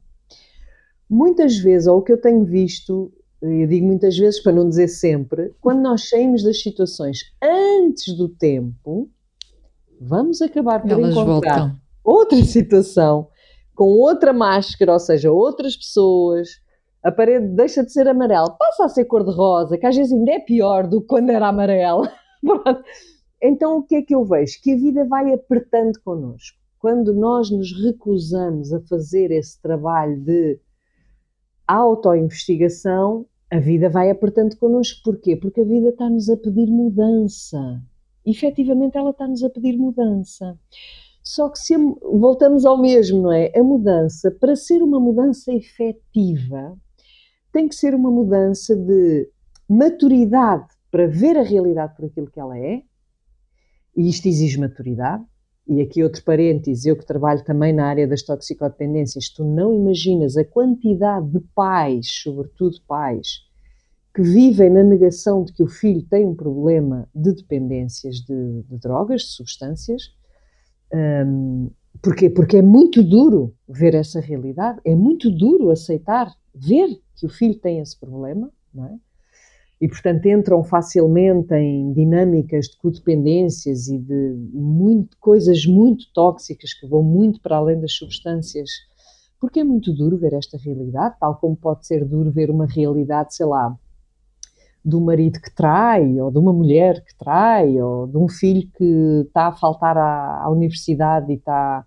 [1.09, 4.87] Muitas vezes, ou o que eu tenho visto, eu digo muitas vezes para não dizer
[4.87, 9.09] sempre, quando nós saímos das situações antes do tempo,
[9.99, 11.79] vamos acabar por Elas encontrar voltam.
[12.03, 13.27] outra situação
[13.75, 16.49] com outra máscara, ou seja, outras pessoas,
[17.03, 20.39] a parede deixa de ser amarela, passa a ser cor-de-rosa, que às vezes ainda é
[20.39, 22.11] pior do que quando era amarela.
[23.41, 24.59] então o que é que eu vejo?
[24.63, 26.57] Que a vida vai apertando connosco.
[26.79, 30.59] Quando nós nos recusamos a fazer esse trabalho de
[31.67, 35.01] autoinvestigação, a vida vai apertando connosco.
[35.03, 35.35] Porquê?
[35.35, 37.81] Porque a vida está-nos a pedir mudança.
[38.25, 40.57] Efetivamente, ela está-nos a pedir mudança.
[41.25, 43.51] Só que se a, voltamos ao mesmo, não é?
[43.55, 46.77] A mudança, para ser uma mudança efetiva,
[47.51, 49.27] tem que ser uma mudança de
[49.67, 52.83] maturidade para ver a realidade por aquilo que ela é,
[53.97, 55.23] e isto exige maturidade.
[55.67, 60.37] E aqui outro parênteses, eu que trabalho também na área das toxicodependências, tu não imaginas
[60.37, 63.39] a quantidade de pais, sobretudo pais,
[64.13, 68.77] que vivem na negação de que o filho tem um problema de dependências de, de
[68.77, 70.13] drogas, de substâncias,
[70.93, 71.69] um?
[72.01, 77.55] Porque é muito duro ver essa realidade, é muito duro aceitar, ver que o filho
[77.55, 78.95] tem esse problema, não é?
[79.81, 86.87] E, portanto, entram facilmente em dinâmicas de codependências e de muito, coisas muito tóxicas que
[86.87, 88.69] vão muito para além das substâncias,
[89.39, 93.35] porque é muito duro ver esta realidade, tal como pode ser duro ver uma realidade,
[93.35, 93.77] sei lá,
[94.93, 99.23] um marido que trai, ou de uma mulher que trai, ou de um filho que
[99.25, 101.85] está a faltar à, à universidade e está,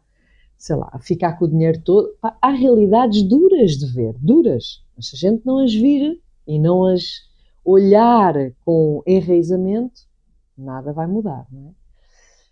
[0.57, 2.13] sei lá, a ficar com o dinheiro todo.
[2.23, 4.83] Há realidades duras de ver, duras.
[4.97, 7.05] Mas se a gente não as vir e não as
[7.65, 8.35] olhar
[8.65, 10.01] com enraizamento,
[10.57, 11.79] nada vai mudar, não é?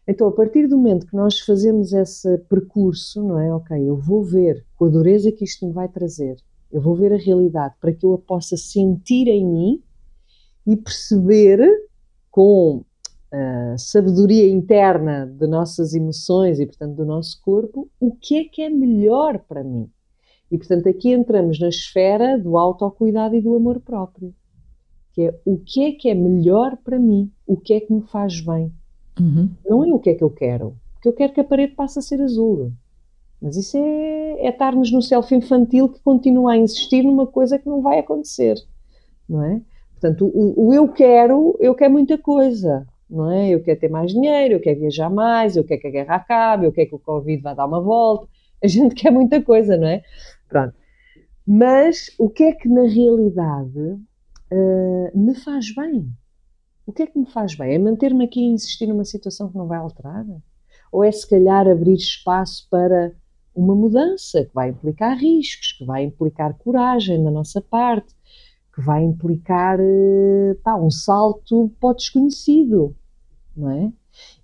[0.08, 3.52] Então, a partir do momento que nós fazemos esse percurso, não é?
[3.52, 6.36] Ok, eu vou ver com a dureza que isto me vai trazer,
[6.70, 9.82] eu vou ver a realidade para que eu a possa sentir em mim
[10.66, 11.60] e perceber
[12.30, 12.84] com
[13.32, 18.62] a sabedoria interna de nossas emoções e, portanto, do nosso corpo, o que é que
[18.62, 19.90] é melhor para mim.
[20.50, 24.34] E, portanto, aqui entramos na esfera do autocuidado e do amor próprio,
[25.12, 28.02] que é o que é que é melhor para mim, o que é que me
[28.02, 28.72] faz bem.
[29.20, 29.50] Uhum.
[29.68, 31.98] Não é o que é que eu quero, porque eu quero que a parede passe
[31.98, 32.72] a ser azul.
[33.40, 37.68] Mas isso é, é estarmos no self infantil que continua a insistir numa coisa que
[37.68, 38.56] não vai acontecer,
[39.28, 39.60] não é?
[40.06, 43.48] Portanto, o, o, eu quero, eu quero muita coisa, não é?
[43.48, 46.66] Eu quero ter mais dinheiro, eu quero viajar mais, eu quero que a guerra acabe,
[46.66, 48.28] eu quero que o Covid vá dar uma volta.
[48.62, 50.02] A gente quer muita coisa, não é?
[50.48, 50.74] Pronto.
[51.46, 56.08] Mas o que é que na realidade uh, me faz bem?
[56.86, 57.74] O que é que me faz bem?
[57.74, 60.24] É manter-me aqui e insistir numa situação que não vai alterar?
[60.90, 63.12] Ou é se calhar abrir espaço para
[63.54, 68.15] uma mudança que vai implicar riscos, que vai implicar coragem da nossa parte,
[68.76, 72.94] que vai implicar eh, pá, um salto para o desconhecido,
[73.56, 73.90] não é?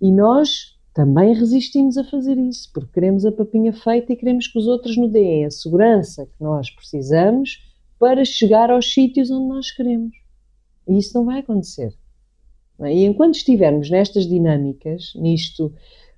[0.01, 4.57] E nós também resistimos a fazer isso, porque queremos a papinha feita e queremos que
[4.57, 7.61] os outros nos deem a segurança que nós precisamos
[7.99, 10.15] para chegar aos sítios onde nós queremos.
[10.87, 11.93] E isso não vai acontecer.
[12.77, 12.93] Não é?
[12.93, 15.71] E enquanto estivermos nestas dinâmicas, nisto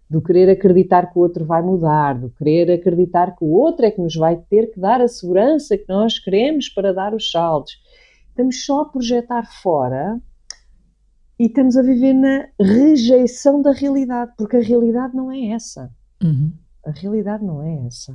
[0.09, 3.91] do querer acreditar que o outro vai mudar, do querer acreditar que o outro é
[3.91, 7.73] que nos vai ter que dar a segurança que nós queremos para dar os saltos.
[8.35, 10.21] Estamos só a projetar fora
[11.39, 15.89] e estamos a viver na rejeição da realidade, porque a realidade não é essa.
[16.21, 16.51] Uhum.
[16.85, 18.13] A realidade não é essa.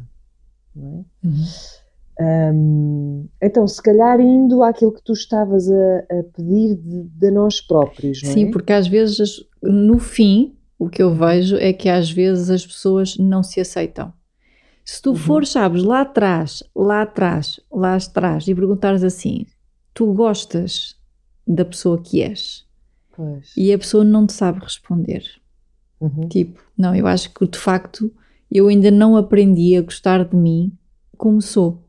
[0.77, 1.27] Não é?
[1.27, 2.53] Uhum.
[2.53, 7.63] Um, então, se calhar indo àquilo que tu estavas a, a pedir de, de, nós
[7.63, 8.51] próprios, não Sim, é?
[8.51, 13.17] porque às vezes, no fim, o que eu vejo é que às vezes as pessoas
[13.17, 14.13] não se aceitam.
[14.85, 15.17] Se tu uhum.
[15.17, 19.47] fores, sabes, lá atrás, lá atrás, lá atrás, e perguntares assim:
[19.95, 20.97] tu gostas
[21.47, 22.65] da pessoa que és?
[23.15, 23.53] Pois.
[23.57, 25.25] E a pessoa não te sabe responder.
[26.01, 26.29] Uhum.
[26.29, 28.13] Tipo, não, eu acho que de facto
[28.51, 30.73] eu ainda não aprendi a gostar de mim
[31.17, 31.85] como sou.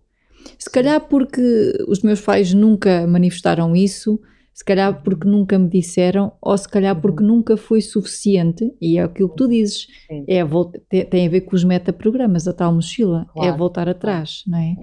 [0.57, 1.41] Se calhar porque
[1.87, 4.19] os meus pais nunca manifestaram isso,
[4.53, 7.01] se calhar porque nunca me disseram, ou se calhar uhum.
[7.01, 9.87] porque nunca foi suficiente, e é aquilo que tu dizes,
[10.27, 10.41] é
[10.89, 13.53] tem, tem a ver com os metaprogramas, a tal mochila, é claro.
[13.53, 14.75] é voltar atrás, não é?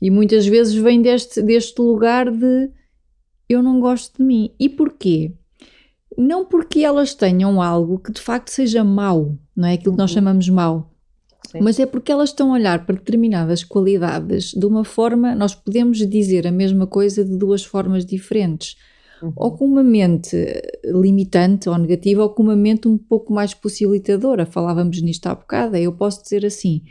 [0.00, 2.70] E muitas vezes vem deste, deste lugar de
[3.48, 4.54] eu não gosto de mim.
[4.58, 5.32] E porquê?
[6.16, 9.74] Não porque elas tenham algo que de facto seja mau, não é?
[9.74, 10.14] Aquilo que nós uhum.
[10.14, 10.90] chamamos mau.
[11.50, 11.58] Sim.
[11.60, 15.98] Mas é porque elas estão a olhar para determinadas qualidades de uma forma, nós podemos
[15.98, 18.76] dizer a mesma coisa de duas formas diferentes.
[19.20, 19.32] Uhum.
[19.36, 20.36] Ou com uma mente
[20.84, 24.46] limitante ou negativa, ou com uma mente um pouco mais possibilitadora.
[24.46, 25.76] Falávamos nisto há bocado.
[25.76, 26.82] Eu posso dizer assim: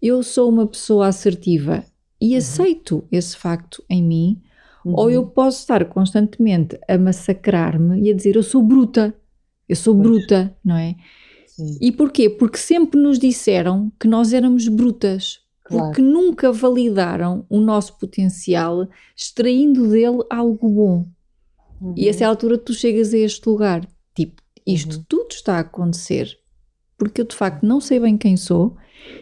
[0.00, 1.84] eu sou uma pessoa assertiva
[2.20, 2.38] e uhum.
[2.38, 4.42] aceito esse facto em mim,
[4.84, 4.94] uhum.
[4.96, 9.14] ou eu posso estar constantemente a massacrar-me e a dizer eu sou bruta,
[9.68, 10.06] eu sou pois.
[10.06, 10.96] bruta, não é?
[11.46, 11.78] Sim.
[11.80, 12.30] E porquê?
[12.30, 15.40] Porque sempre nos disseram que nós éramos brutas.
[15.64, 15.86] Claro.
[15.86, 21.06] Porque nunca validaram o nosso potencial, extraindo dele algo bom.
[21.80, 21.94] Uhum.
[21.94, 23.86] E essa é a altura tu chegas a este lugar.
[24.14, 25.04] Tipo, isto uhum.
[25.06, 26.38] tudo está a acontecer
[26.98, 28.76] porque eu de facto não sei bem quem sou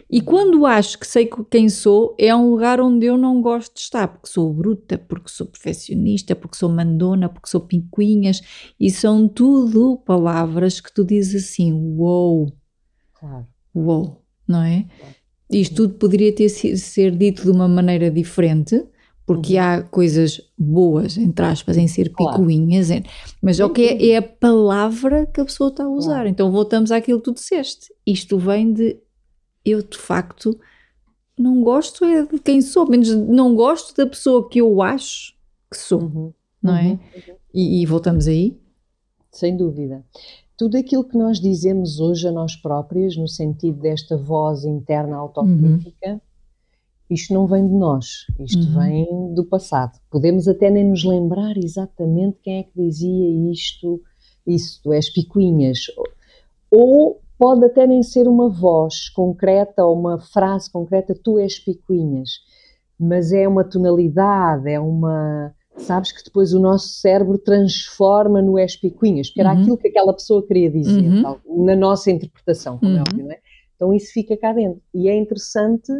[0.09, 3.81] e quando acho que sei quem sou, é um lugar onde eu não gosto de
[3.81, 8.41] estar, porque sou bruta, porque sou perfeccionista, porque sou mandona, porque sou pincuinhas,
[8.79, 12.53] e são tudo palavras que tu dizes assim, uou,
[13.13, 13.45] claro.
[13.75, 14.85] uou, não é?
[15.51, 18.81] Isto tudo poderia ter ser dito de uma maneira diferente,
[19.25, 19.61] porque uhum.
[19.61, 22.37] há coisas boas, entre aspas, em ser claro.
[22.37, 22.89] picuinhas,
[23.41, 26.13] mas o que é, é, a palavra que a pessoa está a usar.
[26.13, 26.29] Claro.
[26.29, 27.93] Então voltamos àquilo que tu disseste.
[28.05, 28.97] Isto vem de
[29.69, 30.57] eu de facto
[31.37, 35.35] não gosto é de quem sou, menos não gosto da pessoa que eu acho
[35.69, 36.33] que sou, uhum.
[36.61, 36.91] não é?
[36.91, 37.35] Uhum.
[37.53, 38.59] E, e, voltamos aí?
[39.31, 40.03] Sem dúvida.
[40.57, 46.13] Tudo aquilo que nós dizemos hoje a nós próprias, no sentido desta voz interna autocrítica,
[46.13, 46.21] uhum
[47.09, 48.79] isto não vem de nós, isto uhum.
[48.79, 49.97] vem do passado.
[50.09, 54.01] Podemos até nem nos lembrar exatamente quem é que dizia isto,
[54.45, 55.85] isso, tu és picuinhas.
[56.69, 62.29] Ou pode até nem ser uma voz concreta ou uma frase concreta, tu és picuinhas.
[62.99, 65.53] Mas é uma tonalidade, é uma.
[65.77, 69.61] Sabes que depois o nosso cérebro transforma no és picuinhas, porque era uhum.
[69.61, 71.21] aquilo que aquela pessoa queria dizer, uhum.
[71.21, 73.01] tal, na nossa interpretação, como é uhum.
[73.01, 73.39] óbvio, não é?
[73.75, 74.81] Então isso fica cá dentro.
[74.91, 75.91] E é interessante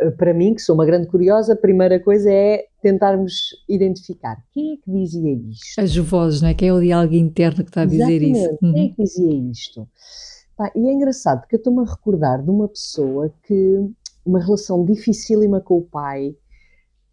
[0.00, 4.74] eh, para mim, que sou uma grande curiosa, a primeira coisa é tentarmos identificar quem
[4.74, 5.80] é que dizia isto.
[5.80, 6.54] As vozes, não é?
[6.54, 8.38] Quem é o diálogo interno que está a dizer Exatamente.
[8.38, 8.58] isso?
[8.58, 8.94] Quem é uhum.
[8.94, 9.88] que dizia isto?
[10.56, 13.90] Pá, e é engraçado porque eu estou-me a recordar de uma pessoa que,
[14.24, 16.36] uma relação dificílima com o pai,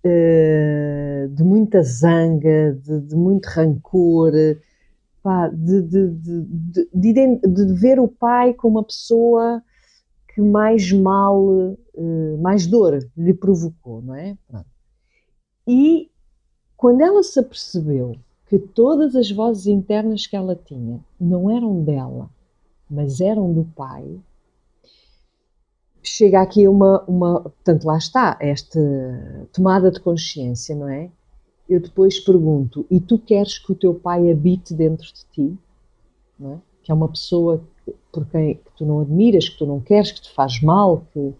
[0.05, 4.31] uh, de muita zanga, de, de muito rancor,
[5.23, 6.09] pá, de, de,
[7.33, 9.63] de, ver o pai como uma pessoa
[10.33, 14.37] que mais mal, eh, mais dor lhe provocou, não é?
[15.67, 16.09] E
[16.77, 18.15] quando ela se apercebeu
[18.47, 22.29] que todas as vozes internas que ela tinha não eram dela,
[22.91, 24.19] mas eram do pai,
[26.03, 28.79] chega aqui uma, uma portanto, lá está, esta
[29.53, 31.09] tomada de consciência, não é?
[31.69, 35.57] Eu depois pergunto, e tu queres que o teu pai habite dentro de ti?
[36.37, 36.59] Não é?
[36.83, 37.63] Que é uma pessoa
[38.11, 41.33] por quem que tu não admiras, que tu não queres, que te faz mal, que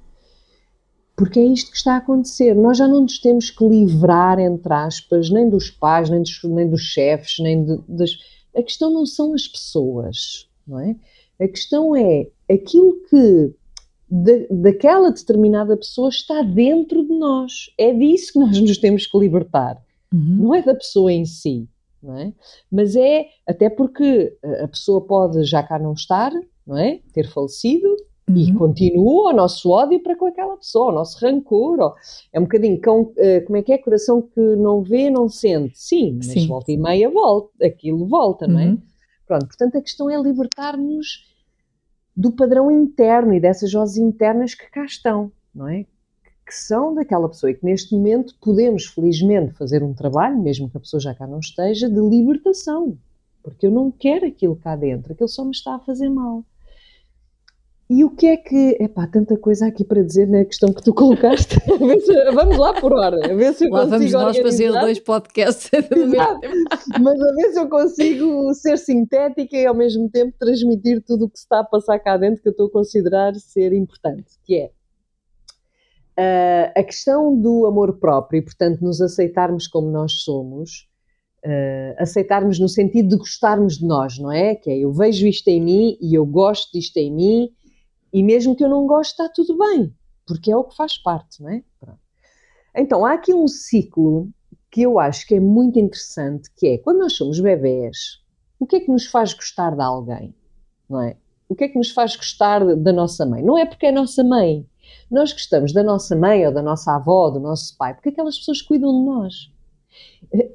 [1.16, 2.56] porque é isto que está a acontecer.
[2.56, 6.68] Nós já não nos temos que livrar, entre aspas, nem dos pais, nem dos, nem
[6.68, 8.18] dos chefes, nem de, das.
[8.56, 10.96] A questão não são as pessoas, não é?
[11.42, 13.54] A questão é aquilo que
[14.10, 17.72] de, daquela determinada pessoa está dentro de nós.
[17.78, 19.82] É disso que nós nos temos que libertar.
[20.14, 20.38] Uhum.
[20.42, 21.68] Não é da pessoa em si
[22.02, 22.34] não é?
[22.72, 26.32] Mas é até porque a pessoa pode já cá não estar,
[26.66, 27.00] não é?
[27.14, 27.88] Ter falecido
[28.28, 28.38] uhum.
[28.38, 31.80] e continua o nosso ódio para com aquela pessoa, o nosso rancor.
[31.80, 31.96] Ó.
[32.34, 33.78] É um bocadinho cão, eh, como é que é?
[33.78, 35.78] Coração que não vê, não sente.
[35.78, 36.48] Sim, mas Sim.
[36.48, 38.66] volta e meia volta, aquilo volta, não é?
[38.68, 38.82] Uhum.
[39.28, 41.31] Pronto, portanto a questão é libertar-nos
[42.16, 45.86] do padrão interno e dessas vozes internas que cá estão, não é?
[46.46, 50.78] Que são daquela pessoa e que neste momento podemos, felizmente, fazer um trabalho, mesmo que
[50.78, 52.98] a pessoa já cá não esteja, de libertação.
[53.42, 56.44] Porque eu não quero aquilo cá dentro, aquilo só me está a fazer mal.
[57.94, 58.78] E o que é que.
[58.80, 61.58] Epá, tanta coisa aqui para dizer na questão que tu colocaste.
[62.34, 63.18] vamos lá por hora.
[63.30, 64.44] A ver se eu lá consigo vamos nós organizar.
[64.44, 65.70] fazer dois podcasts.
[67.02, 71.30] Mas a ver se eu consigo ser sintética e ao mesmo tempo transmitir tudo o
[71.30, 74.40] que se está a passar cá dentro que eu estou a considerar ser importante.
[74.46, 74.72] Que é.
[76.18, 80.88] Uh, a questão do amor próprio e, portanto, nos aceitarmos como nós somos,
[81.46, 84.56] uh, aceitarmos no sentido de gostarmos de nós, não é?
[84.56, 87.50] Que é eu vejo isto em mim e eu gosto disto em mim
[88.14, 89.94] e mesmo que eu não goste, está tudo bem,
[90.26, 91.64] porque é o que faz parte, não é?
[91.80, 92.00] Pronto.
[92.76, 94.30] Então, há aqui um ciclo
[94.70, 98.22] que eu acho que é muito interessante, que é quando nós somos bebés,
[98.60, 100.34] o que é que nos faz gostar de alguém,
[100.90, 101.18] não é?
[101.50, 103.44] O que é que nos faz gostar da nossa mãe?
[103.44, 104.66] Não é porque é nossa mãe.
[105.10, 108.62] Nós gostamos da nossa mãe ou da nossa avó, do nosso pai, porque aquelas pessoas
[108.62, 109.52] cuidam de nós.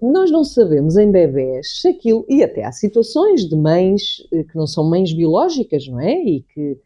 [0.01, 4.57] Nós não sabemos em bebés se aquilo, e até há situações de mães eh, que
[4.57, 6.15] não são mães biológicas, não é?
[6.15, 6.81] E que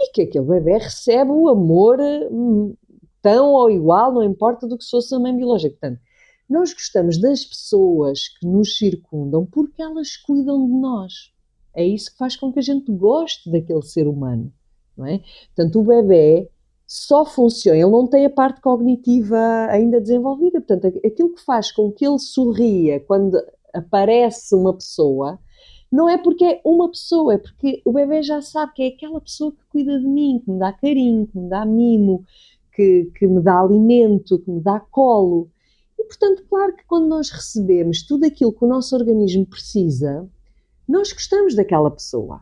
[0.00, 1.98] e que aquele bebê recebe o amor
[2.30, 2.74] hum,
[3.22, 5.76] tão ou igual, não importa do que se fosse a mãe biológica.
[5.80, 6.00] Portanto,
[6.48, 11.32] nós gostamos das pessoas que nos circundam porque elas cuidam de nós.
[11.74, 14.52] É isso que faz com que a gente goste daquele ser humano,
[14.96, 15.22] não é?
[15.54, 16.50] Portanto, o bebê
[16.86, 19.38] só funciona, ele não tem a parte cognitiva
[19.70, 20.60] ainda desenvolvida.
[20.60, 25.38] Portanto, aquilo que faz com que ele sorria quando aparece uma pessoa
[25.94, 29.20] não é porque é uma pessoa, é porque o bebê já sabe que é aquela
[29.20, 32.24] pessoa que cuida de mim, que me dá carinho, que me dá mimo,
[32.74, 35.48] que, que me dá alimento, que me dá colo.
[35.96, 40.28] E, portanto, claro que quando nós recebemos tudo aquilo que o nosso organismo precisa,
[40.88, 42.40] nós gostamos daquela pessoa.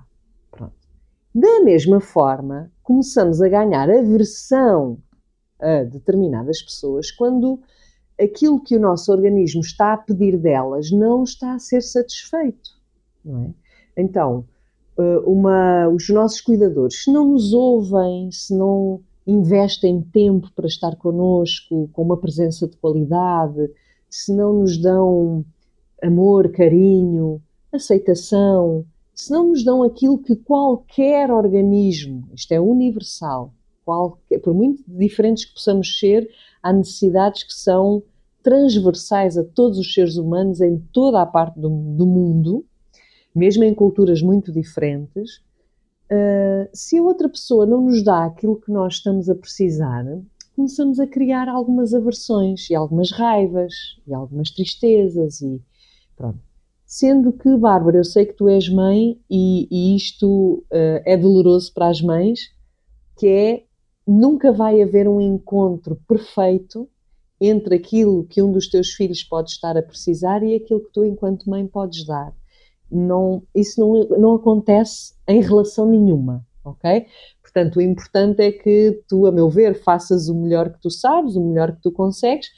[0.51, 0.73] Pronto.
[1.35, 4.97] Da mesma forma, começamos a ganhar aversão
[5.61, 7.61] a determinadas pessoas quando
[8.19, 12.81] aquilo que o nosso organismo está a pedir delas não está a ser satisfeito
[13.27, 13.51] é?
[14.03, 14.45] Então,
[14.99, 20.97] eh, uma, os nossos cuidadores, se não nos ouvem, se não investem tempo para estar
[20.97, 23.71] connosco, com uma presença de qualidade,
[24.11, 25.45] se não nos dão
[26.03, 27.41] amor, carinho,
[27.73, 33.55] aceitação, se não nos dão aquilo que qualquer organismo, isto é universal,
[33.85, 36.29] qualquer, por muito diferentes que possamos ser,
[36.63, 38.03] há necessidades que são
[38.43, 42.65] transversais a todos os seres humanos em toda a parte do, do mundo,
[43.35, 45.37] mesmo em culturas muito diferentes,
[46.11, 50.05] uh, se a outra pessoa não nos dá aquilo que nós estamos a precisar,
[50.55, 53.73] começamos a criar algumas aversões e algumas raivas
[54.07, 55.61] e algumas tristezas e
[56.17, 56.39] pronto.
[56.85, 61.73] Sendo que, Bárbara, eu sei que tu és mãe e, e isto uh, é doloroso
[61.73, 62.51] para as mães,
[63.17, 63.65] que é
[64.07, 66.87] nunca vai haver um encontro perfeito
[67.41, 71.03] entre aquilo que um dos teus filhos pode estar a precisar e aquilo que tu,
[71.03, 72.35] enquanto mãe, podes dar
[72.93, 77.07] não, isso não, não acontece em relação nenhuma, ok?
[77.41, 81.37] Portanto, o importante é que tu, a meu ver, faças o melhor que tu sabes,
[81.37, 82.49] o melhor que tu consegues,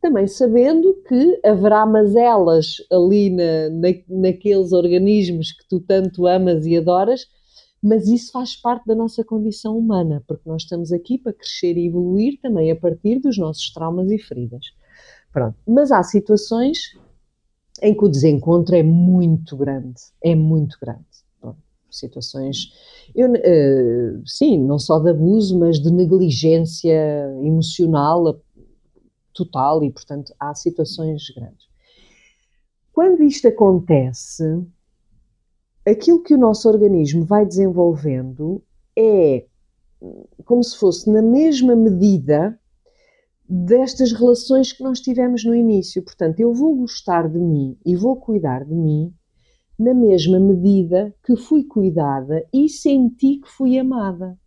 [0.00, 6.76] também sabendo que haverá mazelas ali na, na, naqueles organismos que tu tanto amas e
[6.76, 7.26] adoras,
[7.82, 11.86] mas isso faz parte da nossa condição humana, porque nós estamos aqui para crescer e
[11.86, 14.66] evoluir também a partir dos nossos traumas e feridas.
[15.32, 15.56] Pronto.
[15.66, 16.96] Mas há situações
[17.82, 21.04] em que o desencontro é muito grande, é muito grande.
[21.40, 21.58] Pronto,
[21.90, 22.72] situações,
[23.14, 26.94] eu, uh, sim, não só de abuso, mas de negligência
[27.42, 28.40] emocional
[29.34, 31.66] total e, portanto, há situações grandes.
[32.92, 34.44] Quando isto acontece,
[35.84, 38.62] aquilo que o nosso organismo vai desenvolvendo
[38.96, 39.46] é
[40.44, 42.58] como se fosse na mesma medida
[43.54, 46.02] destas relações que nós tivemos no início.
[46.02, 49.12] Portanto, eu vou gostar de mim e vou cuidar de mim
[49.78, 54.38] na mesma medida que fui cuidada e senti que fui amada.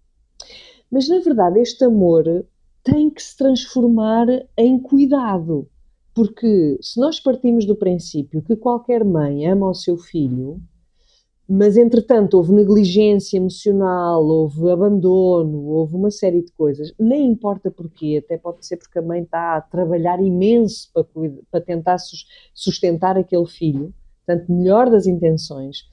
[0.92, 2.24] Mas na verdade, este amor
[2.84, 4.28] tem que se transformar
[4.58, 5.70] em cuidado,
[6.14, 10.60] porque se nós partimos do princípio que qualquer mãe ama o seu filho,
[11.48, 18.22] mas entretanto houve negligência emocional, houve abandono, houve uma série de coisas, nem importa porquê,
[18.24, 21.06] até pode ser porque a mãe está a trabalhar imenso para,
[21.52, 21.98] para tentar
[22.54, 23.94] sustentar aquele filho,
[24.26, 25.88] portanto, melhor das intenções,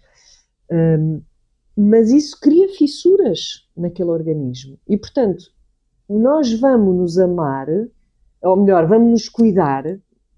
[0.70, 1.20] um,
[1.76, 4.78] mas isso cria fissuras naquele organismo.
[4.88, 5.44] E, portanto,
[6.08, 7.66] nós vamos nos amar,
[8.42, 9.84] ou melhor, vamos nos cuidar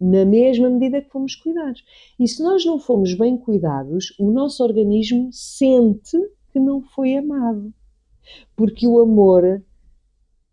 [0.05, 1.83] na mesma medida que fomos cuidados.
[2.21, 6.19] E se nós não fomos bem cuidados, o nosso organismo sente
[6.53, 7.73] que não foi amado.
[8.55, 9.63] Porque o amor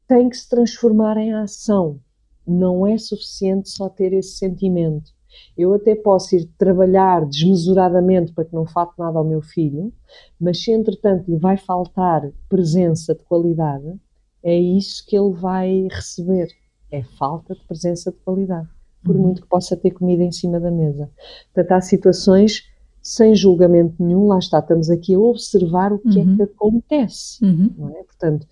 [0.08, 2.00] tem que se transformar em ação.
[2.48, 5.12] Não é suficiente só ter esse sentimento.
[5.58, 9.94] Eu até posso ir trabalhar desmesuradamente para que não falte nada ao meu filho,
[10.40, 14.00] mas se entretanto lhe vai faltar presença de qualidade,
[14.44, 16.48] é isso que ele vai receber.
[16.90, 18.70] É falta de presença de qualidade.
[19.04, 19.24] Por uhum.
[19.24, 21.10] muito que possa ter comida em cima da mesa.
[21.54, 22.70] Portanto, há situações
[23.02, 26.34] sem julgamento nenhum, lá está, estamos aqui a observar o que é uhum.
[26.34, 27.44] é que acontece.
[27.44, 27.70] Uhum.
[27.78, 28.04] Não é?
[28.04, 28.48] Portanto,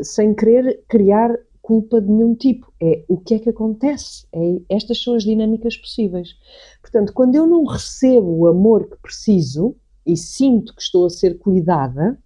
[0.00, 1.30] sem querer criar
[1.62, 2.72] culpa de nenhum tipo.
[2.80, 4.26] É o que é que acontece.
[4.32, 6.34] É, estas são as dinâmicas possíveis.
[6.80, 11.38] Portanto, quando eu não recebo o amor que preciso e sinto que estou a ser
[11.38, 12.18] cuidada,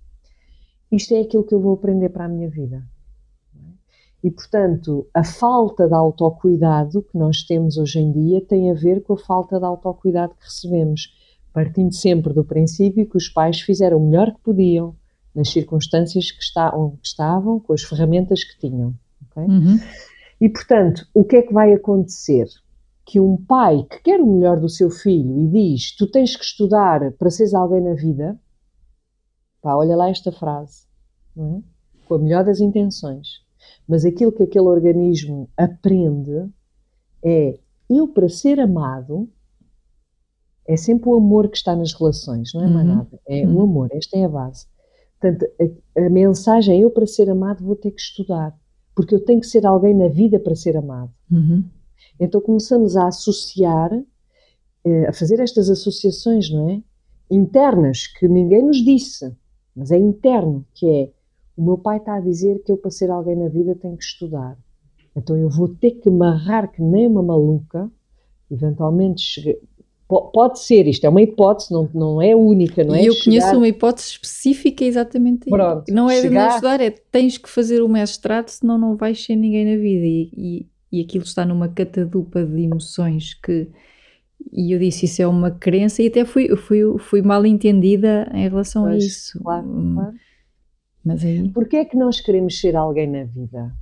[0.90, 2.82] isto é aquilo que eu vou aprender para a minha vida.
[4.22, 9.02] E, portanto, a falta de autocuidado que nós temos hoje em dia tem a ver
[9.02, 11.14] com a falta de autocuidado que recebemos,
[11.52, 14.96] partindo sempre do princípio que os pais fizeram o melhor que podiam,
[15.34, 18.94] nas circunstâncias que, está, onde estavam, com as ferramentas que tinham.
[19.30, 19.44] Okay?
[19.44, 19.78] Uhum.
[20.40, 22.46] E, portanto, o que é que vai acontecer?
[23.04, 26.44] Que um pai que quer o melhor do seu filho e diz: Tu tens que
[26.44, 28.38] estudar para seres alguém na vida,
[29.62, 30.86] pá, olha lá esta frase,
[31.36, 31.60] é?
[32.08, 33.45] com a melhor das intenções.
[33.88, 36.48] Mas aquilo que aquele organismo aprende
[37.22, 37.58] é:
[37.88, 39.28] eu, para ser amado,
[40.66, 42.94] é sempre o amor que está nas relações, não é mais uhum.
[42.96, 43.20] nada.
[43.28, 43.56] É uhum.
[43.56, 44.66] o amor, esta é a base.
[45.20, 48.56] Portanto, a, a mensagem é: eu, para ser amado, vou ter que estudar
[48.96, 51.12] porque eu tenho que ser alguém na vida para ser amado.
[51.30, 51.62] Uhum.
[52.18, 53.92] Então começamos a associar,
[54.82, 56.82] eh, a fazer estas associações, não é?
[57.30, 59.36] Internas, que ninguém nos disse,
[59.76, 61.12] mas é interno, que é
[61.56, 64.04] o meu pai está a dizer que eu para ser alguém na vida tenho que
[64.04, 64.58] estudar.
[65.14, 67.90] Então eu vou ter que amarrar que nem uma maluca,
[68.50, 69.60] eventualmente cheguei,
[70.08, 73.02] Pode ser, isto é uma hipótese, não, não é única, não é?
[73.02, 73.56] E eu conheço Chegar...
[73.56, 76.28] uma hipótese específica exatamente Pronto, Não é chegar...
[76.28, 79.76] de não estudar, é tens que fazer o mestrado, senão não vais ser ninguém na
[79.76, 80.06] vida.
[80.06, 83.68] E, e, e aquilo está numa catadupa de emoções que.
[84.52, 88.48] E eu disse, isso é uma crença, e até fui, fui, fui mal entendida em
[88.48, 89.40] relação pois, a isso.
[89.42, 90.14] Claro, hum, claro.
[91.06, 91.48] Mas aí.
[91.50, 93.72] Porquê é que nós queremos ser alguém na vida?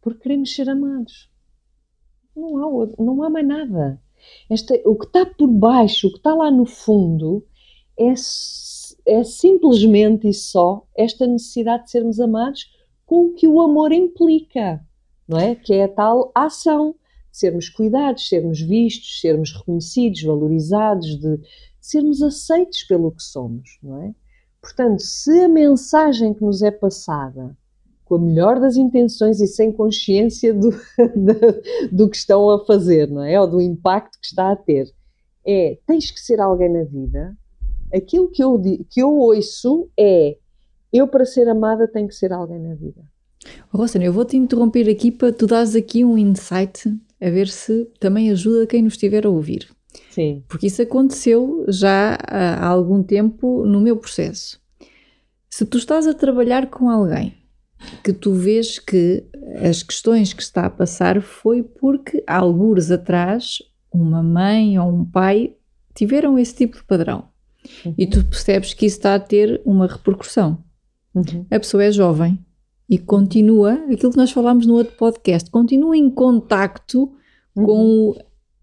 [0.00, 1.30] Porque queremos ser amados.
[2.34, 4.02] Não há, não há mais nada.
[4.50, 7.46] Esta, o que está por baixo, o que está lá no fundo,
[7.96, 8.12] é,
[9.06, 12.68] é simplesmente e só esta necessidade de sermos amados
[13.06, 14.84] com o que o amor implica,
[15.28, 15.54] não é?
[15.54, 16.96] Que é a tal ação,
[17.30, 21.38] de sermos cuidados, sermos vistos, sermos reconhecidos, valorizados, de
[21.80, 24.14] sermos aceitos pelo que somos, não é?
[24.62, 27.56] Portanto, se a mensagem que nos é passada
[28.04, 30.70] com a melhor das intenções e sem consciência do,
[31.90, 33.40] do, que estão a fazer, não é?
[33.40, 34.86] Ou do impacto que está a ter.
[35.44, 37.36] É, tens que ser alguém na vida.
[37.92, 40.36] Aquilo que eu, que eu ouço é,
[40.92, 43.02] eu para ser amada tenho que ser alguém na vida.
[43.70, 46.88] Rosana, eu vou-te interromper aqui para tu dares aqui um insight
[47.20, 49.68] a ver se também ajuda quem nos estiver a ouvir.
[50.10, 50.42] Sim.
[50.48, 54.60] Porque isso aconteceu já há algum tempo no meu processo.
[55.48, 57.34] Se tu estás a trabalhar com alguém
[58.02, 59.24] que tu vês que
[59.68, 63.58] as questões que está a passar foi porque, há algures atrás,
[63.92, 65.54] uma mãe ou um pai
[65.94, 67.28] tiveram esse tipo de padrão.
[67.84, 67.94] Uhum.
[67.98, 70.58] E tu percebes que isso está a ter uma repercussão.
[71.14, 71.44] Uhum.
[71.50, 72.38] A pessoa é jovem
[72.88, 77.12] e continua, aquilo que nós falámos no outro podcast, continua em contacto
[77.54, 77.64] uhum.
[77.64, 78.16] com o,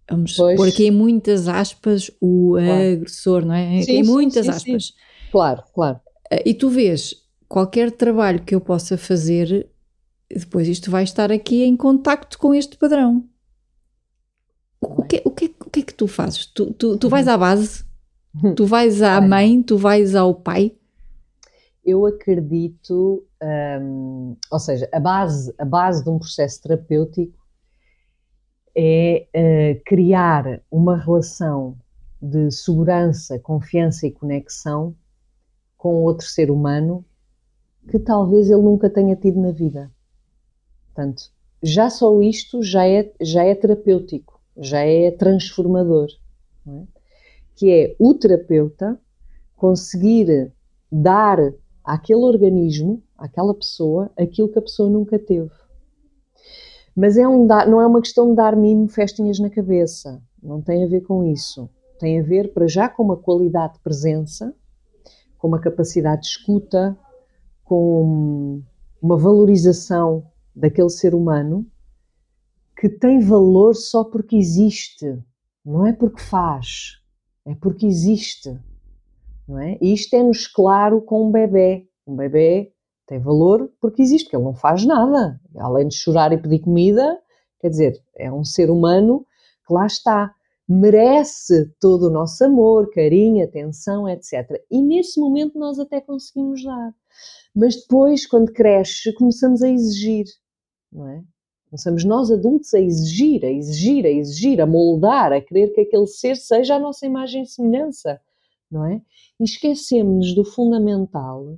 [0.09, 0.57] vamos pois.
[0.57, 2.93] pôr aqui em muitas aspas, o claro.
[2.93, 3.81] agressor, não é?
[3.81, 4.85] Sim, em muitas sim, aspas.
[4.85, 4.93] Sim.
[5.31, 5.99] Claro, claro.
[6.45, 7.15] E tu vês
[7.47, 9.67] qualquer trabalho que eu possa fazer,
[10.29, 13.23] depois isto vai estar aqui em contacto com este padrão.
[14.79, 16.45] O que, o que, o que é que tu fazes?
[16.45, 17.83] Tu, tu, tu vais à base?
[18.55, 19.61] Tu vais à mãe?
[19.61, 20.75] Tu vais ao pai?
[21.83, 23.25] Eu acredito,
[23.81, 27.38] hum, ou seja, a base, a base de um processo terapêutico
[28.81, 31.77] é uh, criar uma relação
[32.21, 34.95] de segurança, confiança e conexão
[35.77, 37.03] com outro ser humano
[37.89, 39.91] que talvez ele nunca tenha tido na vida.
[40.85, 41.23] Portanto,
[41.61, 46.07] já só isto já é, já é terapêutico, já é transformador.
[46.65, 46.83] É?
[47.55, 48.97] Que é o terapeuta
[49.57, 50.53] conseguir
[50.89, 51.37] dar
[51.83, 55.51] àquele organismo, àquela pessoa, aquilo que a pessoa nunca teve.
[56.95, 60.21] Mas é um, não é uma questão de dar mimo festinhas na cabeça.
[60.41, 61.69] Não tem a ver com isso.
[61.99, 64.55] Tem a ver, para já, com uma qualidade de presença,
[65.37, 66.97] com uma capacidade de escuta,
[67.63, 68.61] com
[69.01, 70.25] uma valorização
[70.55, 71.65] daquele ser humano
[72.79, 75.21] que tem valor só porque existe,
[75.65, 77.01] não é porque faz,
[77.45, 78.57] é porque existe,
[79.45, 79.77] não é?
[79.81, 81.89] E isto é-nos claro com um bebê.
[82.07, 82.71] Um bebê
[83.09, 85.41] Tem valor porque existe, porque ele não faz nada.
[85.57, 87.19] Além de chorar e pedir comida,
[87.59, 89.25] quer dizer, é um ser humano
[89.65, 90.31] que lá está.
[90.67, 94.63] Merece todo o nosso amor, carinho, atenção, etc.
[94.69, 96.93] E nesse momento nós até conseguimos dar.
[97.55, 100.25] Mas depois, quando cresce, começamos a exigir,
[100.93, 101.23] não é?
[101.67, 106.05] Começamos nós adultos a exigir, a exigir, a exigir, a moldar, a querer que aquele
[106.05, 108.21] ser seja a nossa imagem e semelhança,
[108.69, 109.01] não é?
[109.39, 111.57] E esquecemos do fundamental,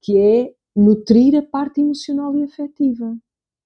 [0.00, 3.16] que é nutrir a parte emocional e afetiva,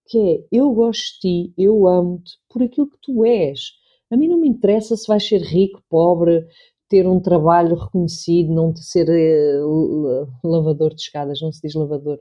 [0.06, 3.72] que é eu gosto de ti, eu amo-te por aquilo que tu és.
[4.10, 6.46] A mim não me interessa se vais ser rico, pobre,
[6.88, 12.20] ter um trabalho reconhecido, não ser uh, lavador de escadas, não se diz lavador,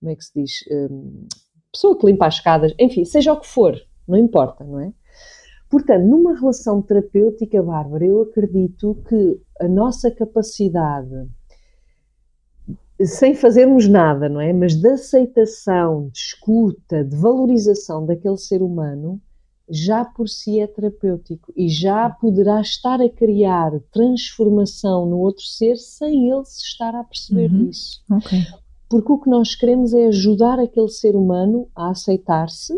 [0.00, 0.52] como é que se diz?
[0.70, 1.26] Um,
[1.70, 3.78] pessoa que limpa as escadas, enfim, seja o que for,
[4.08, 4.92] não importa, não é?
[5.68, 11.28] Portanto, numa relação terapêutica, Bárbara, eu acredito que a nossa capacidade,
[13.04, 14.52] sem fazermos nada, não é?
[14.52, 19.20] Mas de aceitação, de escuta, de valorização daquele ser humano,
[19.68, 25.76] já por si é terapêutico e já poderá estar a criar transformação no outro ser
[25.76, 27.66] sem ele se estar a perceber uhum.
[27.66, 28.00] disso.
[28.10, 28.44] Okay
[28.88, 32.74] porque o que nós queremos é ajudar aquele ser humano a aceitar-se,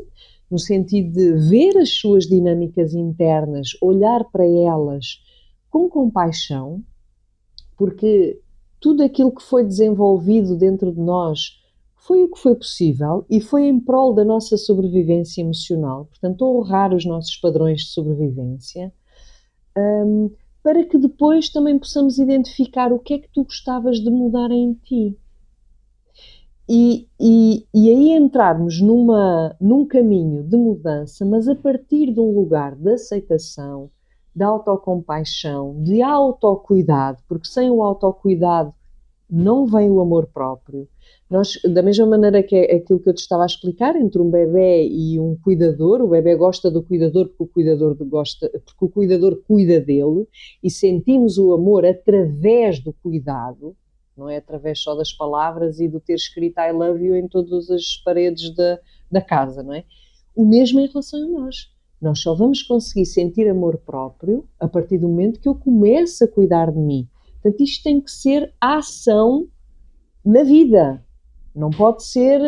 [0.51, 5.23] no sentido de ver as suas dinâmicas internas, olhar para elas
[5.69, 6.83] com compaixão,
[7.77, 8.41] porque
[8.81, 11.59] tudo aquilo que foi desenvolvido dentro de nós
[11.97, 16.95] foi o que foi possível e foi em prol da nossa sobrevivência emocional, portanto, honrar
[16.95, 18.93] os nossos padrões de sobrevivência,
[19.77, 20.31] um,
[20.63, 24.73] para que depois também possamos identificar o que é que tu gostavas de mudar em
[24.75, 25.19] ti.
[26.69, 32.35] E, e, e, aí entrarmos numa, num caminho de mudança, mas a partir de um
[32.35, 33.91] lugar de aceitação,
[34.39, 38.73] de autocompaixão, de autocuidado, porque sem o autocuidado
[39.29, 40.89] não vem o amor próprio.
[41.29, 44.31] Nós, da mesma maneira que é aquilo que eu te estava a explicar, entre um
[44.31, 48.89] bebê e um cuidador, o bebê gosta do cuidador porque o cuidador gosta, porque o
[48.89, 50.29] cuidador cuida dele
[50.63, 53.75] e sentimos o amor através do cuidado
[54.17, 57.71] não é através só das palavras e do ter escrito I love you em todas
[57.71, 58.81] as paredes da,
[59.11, 59.85] da casa, não é?
[60.35, 61.71] O mesmo em relação a nós.
[62.01, 66.29] Nós só vamos conseguir sentir amor próprio a partir do momento que eu começo a
[66.29, 67.09] cuidar de mim.
[67.43, 69.49] Portanto, isto tem que ser ação
[70.25, 71.05] na vida.
[71.55, 72.41] Não pode ser.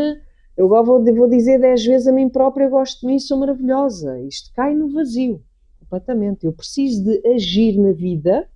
[0.56, 3.38] Eu agora vou, vou dizer dez vezes a mim própria: eu gosto de mim, sou
[3.38, 4.20] maravilhosa.
[4.20, 5.42] Isto cai no vazio,
[5.80, 6.46] completamente.
[6.46, 8.48] Eu preciso de agir na vida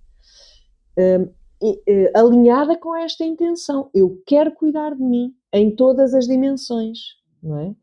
[0.97, 1.29] hum,
[1.89, 3.91] eh, alinhada com esta intenção.
[3.93, 6.99] Eu quero cuidar de mim em todas as dimensões,
[7.43, 7.75] não é?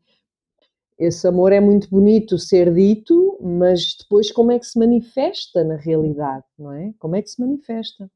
[1.02, 5.74] Esse amor é muito bonito ser dito, mas depois como é que se manifesta na
[5.74, 6.92] realidade, não é?
[6.98, 8.08] Como é que se manifesta?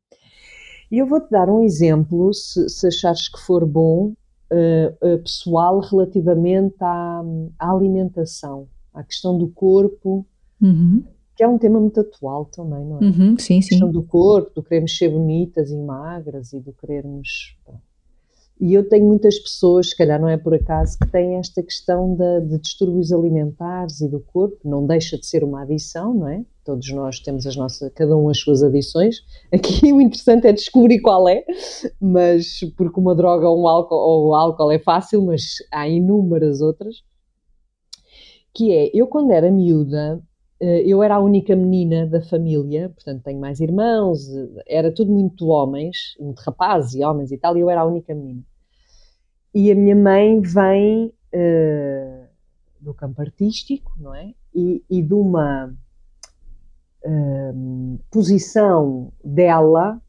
[0.91, 4.12] E eu vou-te dar um exemplo, se, se, achares que for bom,
[4.53, 7.22] uh, uh, pessoal, relativamente à,
[7.59, 10.24] à, alimentação, à questão do corpo.
[10.62, 11.03] Uhum
[11.37, 13.05] que é um tema muito atual também, não é?
[13.05, 13.66] Uhum, sim, sim.
[13.66, 17.59] A questão do corpo, do queremos ser bonitas e magras e do querermos.
[18.59, 22.16] E eu tenho muitas pessoas, se calhar não é por acaso, que têm esta questão
[22.16, 26.42] de, de distúrbios alimentares e do corpo, não deixa de ser uma adição, não é?
[26.64, 29.18] Todos nós temos as nossas, cada um as suas adições.
[29.52, 31.44] Aqui o interessante é descobrir qual é,
[32.00, 36.96] mas porque uma droga ou um álcool, ou álcool é fácil, mas há inúmeras outras.
[38.54, 40.18] Que é, eu quando era miúda,
[40.61, 45.48] eu era a única menina da família, portanto tenho mais irmãos, eh, era tudo muito
[45.48, 48.42] homens, muito rapazes e homens e tal, e eu era a única menina.
[49.54, 52.26] E a minha mãe vem uh,
[52.80, 54.34] do campo artístico, não é?
[54.54, 55.74] E, e de uma
[57.04, 60.00] uh, posição dela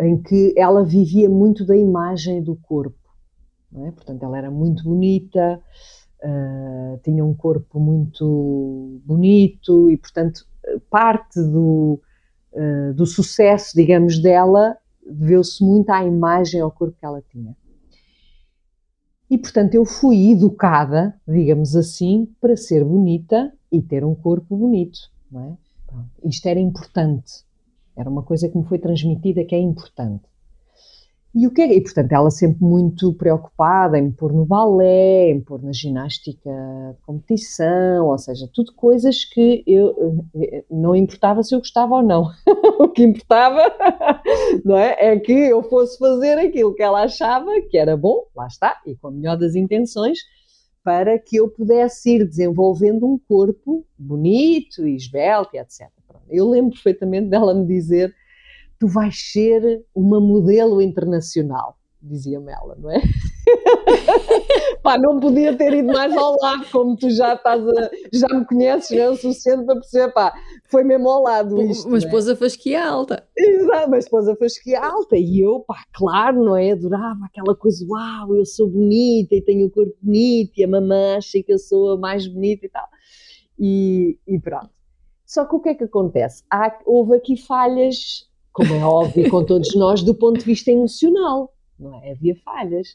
[0.00, 2.98] em que ela vivia muito da imagem do corpo,
[3.70, 3.90] não é?
[3.90, 5.60] Portanto, ela era muito bonita,
[6.24, 10.46] Uh, tinha um corpo muito bonito e, portanto,
[10.88, 12.00] parte do,
[12.52, 14.74] uh, do sucesso, digamos, dela
[15.06, 17.54] deveu-se muito à imagem, ao corpo que ela tinha.
[19.28, 24.98] E, portanto, eu fui educada, digamos assim, para ser bonita e ter um corpo bonito.
[25.30, 25.56] Não é?
[26.24, 27.44] Isto era importante.
[27.96, 30.24] Era uma coisa que me foi transmitida que é importante.
[31.34, 35.30] E, o que é, e, portanto, ela sempre muito preocupada em me pôr no balé,
[35.30, 36.48] em me pôr na ginástica
[36.92, 42.02] de competição, ou seja, tudo coisas que eu eh, não importava se eu gostava ou
[42.04, 42.30] não.
[42.78, 43.62] o que importava
[44.64, 48.46] não é, é que eu fosse fazer aquilo que ela achava que era bom, lá
[48.46, 50.20] está, e com a melhor das intenções,
[50.84, 55.88] para que eu pudesse ir desenvolvendo um corpo bonito e esbelto, etc.
[56.30, 58.14] Eu lembro perfeitamente dela me dizer
[58.78, 63.00] tu vais ser uma modelo internacional, dizia-me ela, não é?
[64.82, 68.44] Pá, não podia ter ido mais ao lado, como tu já estás a, já me
[68.44, 70.34] conheces já é o suficiente para perceber, pá,
[70.66, 71.88] foi mesmo ao lado isto.
[71.88, 71.98] Uma é?
[72.00, 73.26] esposa fasquia alta.
[73.34, 75.16] Exato, uma esposa fasquia alta.
[75.16, 76.72] E eu, pá, claro, não é?
[76.72, 81.16] Adorava aquela coisa, uau, eu sou bonita e tenho o corpo bonito e a mamãe
[81.16, 82.86] acha que eu sou a mais bonita e tal.
[83.58, 84.70] E, e pronto.
[85.24, 86.44] Só que o que é que acontece?
[86.50, 91.52] Há, houve aqui falhas, como é óbvio, com todos nós, do ponto de vista emocional,
[91.78, 92.12] não é?
[92.12, 92.94] Havia falhas.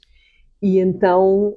[0.62, 1.50] E então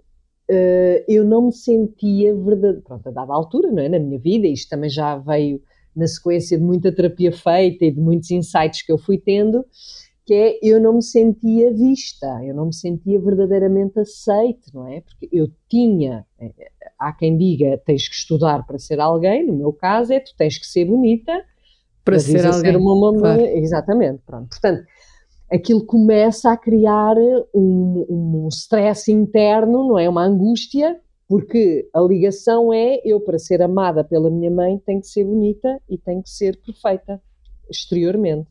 [0.50, 3.88] uh, eu não me sentia verdadeira, pronto, a dada altura, não é?
[3.88, 5.62] Na minha vida, isto também já veio
[5.94, 9.64] na sequência de muita terapia feita e de muitos insights que eu fui tendo,
[10.26, 15.00] que é eu não me sentia vista, eu não me sentia verdadeiramente aceite, não é?
[15.00, 19.72] Porque eu tinha, eh, há quem diga, tens que estudar para ser alguém, no meu
[19.72, 21.44] caso é tu tens que ser bonita
[22.04, 22.72] para, para ser alguém.
[22.72, 23.58] Ser uma mamãe, claro.
[23.58, 24.48] exatamente, pronto.
[24.48, 24.84] Portanto,
[25.50, 27.16] aquilo começa a criar
[27.54, 30.08] um, um stress interno, não é?
[30.08, 35.06] Uma angústia, porque a ligação é eu, para ser amada pela minha mãe, tenho que
[35.06, 37.20] ser bonita e tenho que ser perfeita
[37.70, 38.50] exteriormente.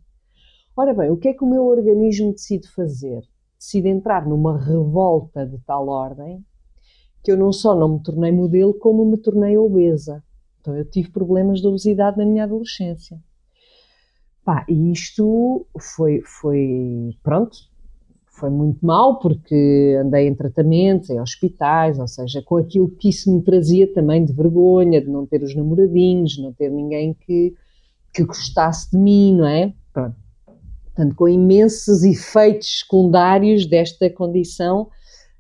[0.76, 3.22] Ora bem, o que é que o meu organismo decide fazer?
[3.60, 6.44] Decide entrar numa revolta de tal ordem
[7.24, 10.24] que eu não só não me tornei modelo, como me tornei obesa.
[10.60, 13.22] Então eu tive problemas de obesidade na minha adolescência.
[14.44, 17.58] Pá, e isto foi, foi, pronto,
[18.28, 23.32] foi muito mal porque andei em tratamentos, em hospitais, ou seja, com aquilo que isso
[23.32, 27.54] me trazia também de vergonha, de não ter os namoradinhos, não ter ninguém que,
[28.12, 29.74] que gostasse de mim, não é?
[29.94, 30.16] Pronto.
[30.86, 34.90] Portanto, com imensos efeitos secundários desta condição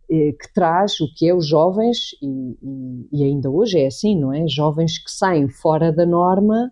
[0.10, 4.20] eh, que traz o que é os jovens, e, e, e, ainda hoje é assim,
[4.20, 4.47] não é?
[4.47, 6.72] Jovens que saem fora da norma,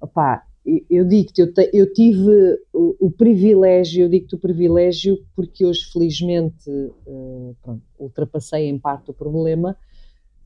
[0.00, 0.45] opá,
[0.90, 6.68] eu digo-te, eu, eu, tive o, o, privilégio, eu digo-te o privilégio porque hoje felizmente
[6.68, 9.76] uh, pronto, ultrapassei em parte o problema,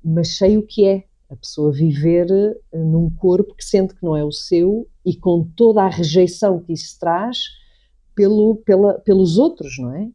[0.04, 4.14] mas sei o que é a pessoa viver uh, num corpo que sente que não
[4.14, 7.38] é o seu e com toda a rejeição que isso traz
[8.14, 10.10] pelo, pela, pelos outros, não é?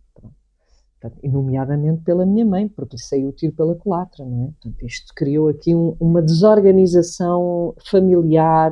[1.24, 4.46] E nomeadamente pela minha mãe, porque lhe saiu o tiro pela culatra, não é?
[4.48, 8.72] Portanto, isto criou aqui um, uma desorganização familiar,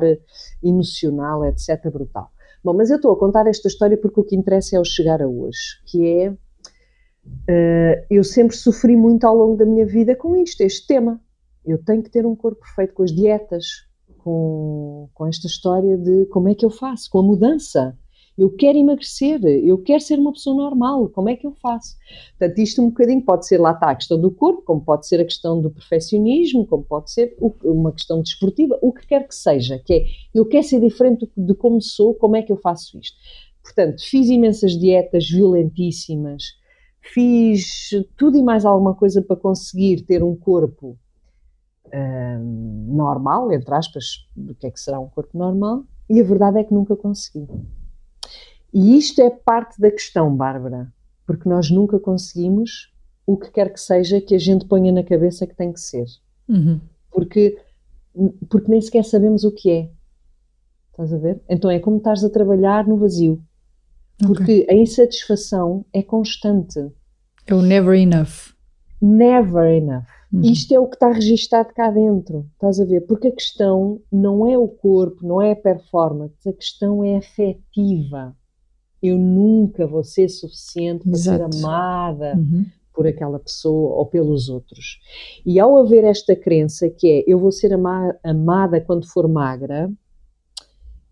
[0.62, 2.30] emocional, etc., brutal.
[2.62, 5.20] Bom, mas eu estou a contar esta história porque o que interessa é o chegar
[5.20, 10.34] a hoje, que é, uh, eu sempre sofri muito ao longo da minha vida com
[10.36, 11.20] isto, este tema.
[11.64, 13.66] Eu tenho que ter um corpo perfeito com as dietas,
[14.18, 17.96] com, com esta história de como é que eu faço, com a mudança
[18.36, 21.96] eu quero emagrecer, eu quero ser uma pessoa normal, como é que eu faço?
[22.36, 25.20] Portanto, isto um bocadinho pode ser lá está a questão do corpo, como pode ser
[25.20, 29.78] a questão do perfeccionismo, como pode ser uma questão desportiva, o que quer que seja,
[29.78, 30.04] que é
[30.34, 33.16] eu quero ser diferente de como sou, como é que eu faço isto?
[33.62, 36.42] Portanto, fiz imensas dietas violentíssimas,
[37.00, 40.98] fiz tudo e mais alguma coisa para conseguir ter um corpo
[41.92, 46.58] hum, normal, entre aspas, do que é que será um corpo normal, e a verdade
[46.58, 47.46] é que nunca consegui.
[48.74, 50.92] E isto é parte da questão, Bárbara,
[51.24, 52.92] porque nós nunca conseguimos
[53.24, 56.06] o que quer que seja que a gente ponha na cabeça que tem que ser.
[56.48, 56.80] Uhum.
[57.08, 57.56] Porque,
[58.50, 59.90] porque nem sequer sabemos o que é.
[60.90, 61.40] Estás a ver?
[61.48, 63.40] Então é como estás a trabalhar no vazio.
[64.18, 64.66] Porque okay.
[64.68, 66.90] a insatisfação é constante.
[67.46, 68.54] É o never enough.
[69.00, 70.06] Never enough.
[70.32, 70.42] Uhum.
[70.42, 72.50] Isto é o que está registado cá dentro.
[72.54, 73.02] Estás a ver?
[73.02, 78.36] Porque a questão não é o corpo, não é a performance, a questão é afetiva
[79.04, 81.52] eu nunca vou ser suficiente para Exato.
[81.52, 82.64] ser amada uhum.
[82.92, 85.00] por aquela pessoa ou pelos outros.
[85.44, 89.92] E ao haver esta crença que é eu vou ser ama amada quando for magra,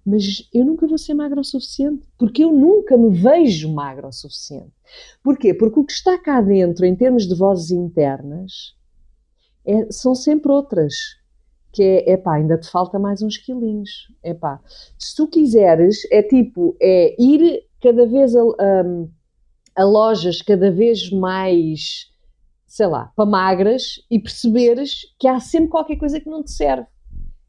[0.05, 4.13] mas eu nunca vou ser magra o suficiente, porque eu nunca me vejo magra o
[4.13, 4.73] suficiente.
[5.23, 5.55] Porquê?
[5.55, 8.75] Porque o que está cá dentro, em termos de vozes internas,
[9.65, 10.95] é, são sempre outras.
[11.73, 14.13] Que é, epá, ainda te falta mais uns quilinhos.
[14.23, 14.61] Epá,
[14.99, 21.11] se tu quiseres, é tipo, é ir cada vez a, a, a lojas cada vez
[21.11, 22.11] mais,
[22.67, 26.87] sei lá, para magras e perceberes que há sempre qualquer coisa que não te serve.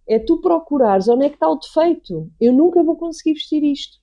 [0.08, 2.30] É tu procurares onde é que está o defeito.
[2.40, 3.98] Eu nunca vou conseguir vestir isto.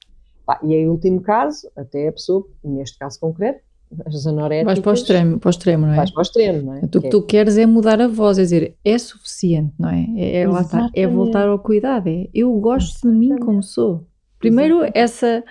[0.47, 3.61] Pá, e em último caso, até a pessoa, neste caso concreto,
[4.07, 4.65] as anoréticas...
[4.67, 5.97] Vais para o extremo, para o extremo não é?
[5.97, 6.81] Vais para o extremo, não é?
[6.81, 7.11] O que, é.
[7.11, 10.07] tu queres é mudar a voz, é dizer, é suficiente, não é?
[10.17, 13.21] É, é, lá está, é voltar ao cuidado, é eu gosto Exatamente.
[13.21, 14.07] de mim como sou.
[14.39, 14.99] Primeiro, Exatamente.
[14.99, 15.45] essa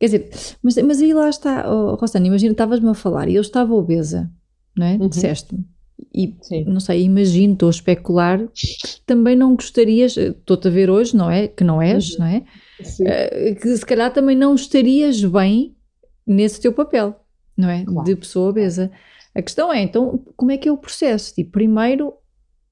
[0.00, 0.30] Quer dizer,
[0.62, 4.32] mas, mas aí lá está, oh, Rosana, imagina, estavas-me a falar e eu estava obesa,
[4.74, 4.94] não é?
[4.94, 5.08] Uhum.
[5.08, 5.66] Disseste-me.
[6.14, 6.64] E Sim.
[6.64, 8.40] não sei, imagino, estou a especular,
[9.04, 11.46] também não gostarias, estou-te a ver hoje, não é?
[11.46, 12.20] Que não és, uhum.
[12.20, 12.44] não é?
[12.82, 13.04] Sim.
[13.04, 15.76] Uh, que se calhar também não estarias bem
[16.26, 17.20] nesse teu papel,
[17.54, 17.84] não é?
[17.84, 18.06] Claro.
[18.06, 18.90] De pessoa obesa.
[19.34, 21.34] A questão é, então, como é que é o processo?
[21.34, 22.14] Tipo, primeiro,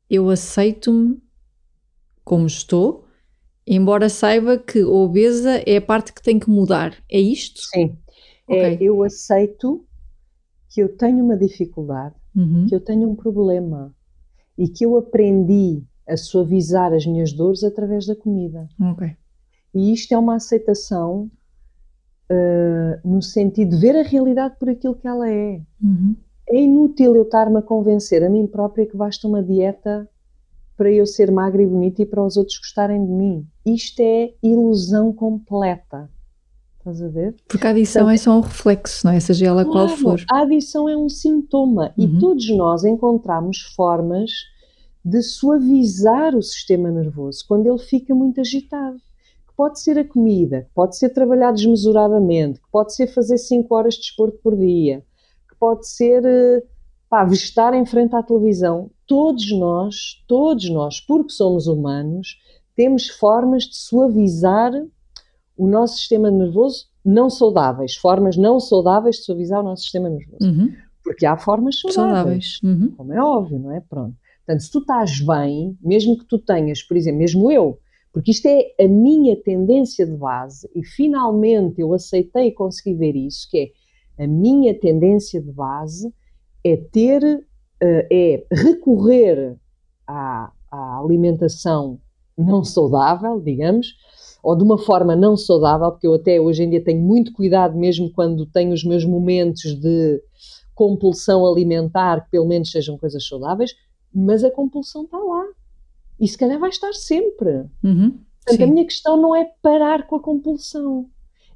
[0.09, 1.18] eu aceito-me
[2.24, 3.05] como estou,
[3.69, 6.95] embora saiba que a obesa é a parte que tem que mudar.
[7.11, 7.61] É isto?
[7.61, 7.97] Sim.
[8.49, 8.75] É, okay.
[8.75, 9.85] É, eu aceito
[10.71, 12.66] que eu tenho uma dificuldade, uhum.
[12.69, 13.95] que eu tenho um problema
[14.57, 18.69] e que eu aprendi a suavizar as minhas dores através da comida.
[18.93, 19.14] Okay.
[19.75, 21.31] E isto é uma aceitação
[22.31, 25.61] uh, no sentido de ver a realidade por aquilo que ela é.
[25.83, 26.16] Uhum.
[26.49, 30.09] É inútil eu estar-me a convencer a mim própria que basta uma dieta
[30.79, 33.45] para eu ser magra e bonita e para os outros gostarem de mim.
[33.66, 36.09] Isto é ilusão completa.
[36.79, 37.35] Estás a ver?
[37.49, 39.18] Porque a adição então, é só um reflexo, não é?
[39.18, 40.24] Seja ela claro, qual for.
[40.31, 42.05] A adição é um sintoma uhum.
[42.05, 44.31] e todos nós encontramos formas
[45.05, 48.97] de suavizar o sistema nervoso quando ele fica muito agitado.
[49.49, 53.74] Que pode ser a comida, que pode ser trabalhar desmesuradamente, que pode ser fazer 5
[53.74, 55.05] horas de desporto por dia,
[55.51, 56.62] que pode ser eh,
[57.09, 58.91] pá, estar em frente à televisão.
[59.07, 62.39] Todos nós, todos nós, porque somos humanos,
[62.77, 64.73] temos formas de suavizar
[65.57, 70.45] o nosso sistema nervoso não saudáveis, formas não saudáveis de suavizar o nosso sistema nervoso.
[70.45, 70.73] Uhum.
[71.03, 72.61] Porque há formas saudáveis, saudáveis.
[72.63, 72.95] Uhum.
[72.97, 73.81] como é óbvio, não é?
[73.81, 74.15] Pronto.
[74.45, 77.79] Portanto, se tu estás bem, mesmo que tu tenhas, por exemplo, mesmo eu,
[78.13, 83.17] porque isto é a minha tendência de base e finalmente eu aceitei e consegui ver
[83.17, 83.73] isso, que
[84.19, 86.13] é a minha tendência de base
[86.73, 87.23] é ter,
[87.81, 89.57] eh, é recorrer
[90.07, 92.01] à, à alimentação
[92.37, 93.95] não saudável, digamos,
[94.43, 97.77] ou de uma forma não saudável, porque eu até hoje em dia tenho muito cuidado
[97.77, 100.23] mesmo quando tenho os meus momentos de
[100.75, 103.75] compulsão alimentar, que pelo menos sejam coisas saudáveis,
[104.14, 105.45] mas a compulsão está lá.
[106.21, 107.64] E se calhar vai estar sempre.
[107.83, 111.07] Uhum, Portanto, a minha questão não é parar com a compulsão.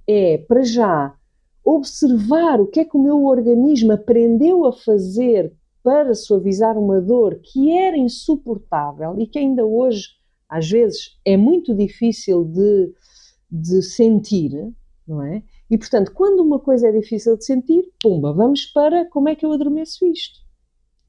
[0.06, 1.14] É, para já,
[1.64, 5.52] observar o que é que o meu organismo aprendeu a fazer
[5.82, 10.08] para suavizar uma dor que era insuportável e que ainda hoje,
[10.48, 12.92] às vezes, é muito difícil de,
[13.50, 14.72] de sentir,
[15.06, 15.42] não é?
[15.70, 19.44] E, portanto, quando uma coisa é difícil de sentir, pumba, vamos para como é que
[19.44, 20.41] eu adormeço isto.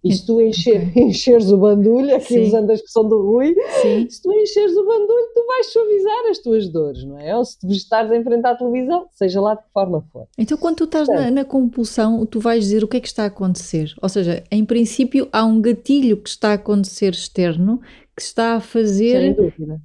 [0.04, 1.04] E se tu encher, okay.
[1.04, 2.48] encheres o bandulho, aqui Sim.
[2.48, 4.10] usando a expressão do Rui, Sim.
[4.10, 7.36] se tu encheres o bandulho, tu vais suavizar as tuas dores, não é?
[7.36, 10.28] Ou se te estares a enfrentar a televisão, seja lá de que forma for.
[10.38, 13.24] Então, quando tu estás na, na, compulsão, tu vais dizer o que é que está
[13.24, 13.94] a acontecer.
[14.02, 17.80] Ou seja, em princípio, há um gatilho que está a acontecer externo
[18.16, 19.36] que está a fazer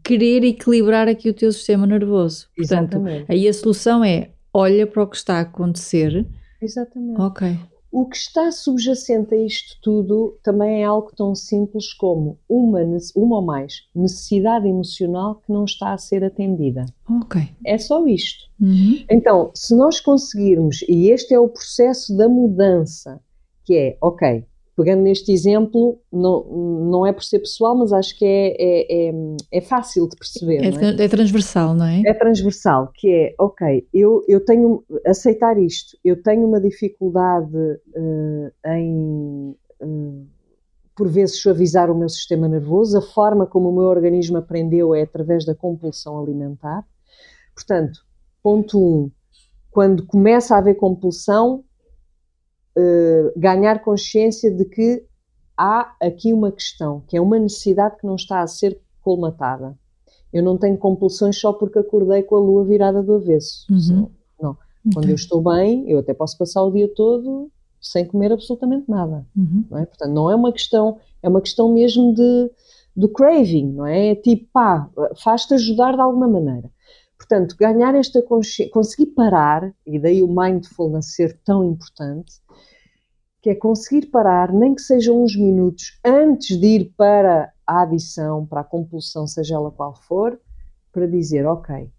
[0.05, 2.47] querer equilibrar aqui o teu sistema nervoso.
[2.55, 3.33] Portanto, Exatamente.
[3.33, 6.27] aí a solução é olha para o que está a acontecer.
[6.61, 7.21] Exatamente.
[7.21, 7.59] Ok.
[7.91, 12.81] O que está subjacente a isto tudo também é algo tão simples como uma,
[13.17, 16.85] uma ou mais necessidade emocional que não está a ser atendida.
[17.09, 17.41] Ok.
[17.65, 18.45] É só isto.
[18.61, 19.05] Uhum.
[19.11, 23.21] Então, se nós conseguirmos, e este é o processo da mudança,
[23.65, 24.45] que é, ok,
[24.79, 26.45] pegando neste exemplo, não,
[26.89, 29.13] não é por ser pessoal, mas acho que é, é, é,
[29.51, 30.59] é fácil de perceber.
[30.59, 31.05] É, é?
[31.05, 32.01] é, transversal, não é?
[32.07, 38.53] É transversal, que é, ok, eu, eu tenho, aceitar isto, eu tenho uma dificuldade uh,
[38.69, 40.27] em, uh,
[40.97, 45.03] por vezes, suavizar o meu sistema nervoso, a forma como o meu organismo aprendeu é
[45.03, 46.87] através da compulsão alimentar.
[47.53, 47.99] Portanto,
[48.41, 49.11] ponto 1, um,
[49.73, 51.65] quando começa a haver compulsão,
[52.81, 55.05] eh, ganhar consciência de que
[55.57, 59.77] há aqui uma questão, que é uma necessidade que não está a ser colmatada.
[60.33, 63.67] Eu não tenho compulsões só porque acordei com a lua virada do avesso.
[63.69, 64.09] Uhum.
[64.41, 64.57] Não.
[64.93, 65.11] Quando okay.
[65.11, 67.51] eu estou bem, eu até posso passar o dia todo
[67.81, 69.27] sem comer absolutamente nada.
[69.37, 69.65] Uhum.
[69.69, 69.87] Não é?
[69.87, 72.51] Portanto, não é uma questão, é uma questão mesmo de,
[72.95, 74.11] do craving, não é?
[74.11, 76.71] É tipo, pá, faz-te ajudar de alguma maneira.
[77.19, 82.41] Portanto, ganhar esta consciência, conseguir parar, e daí o mindfulness ser tão importante,
[83.43, 88.47] que é conseguir parar, nem que sejam uns minutos antes de ir para a adição,
[88.47, 90.41] para a compulsão, seja ela qual for,
[90.93, 91.91] para dizer: Ok,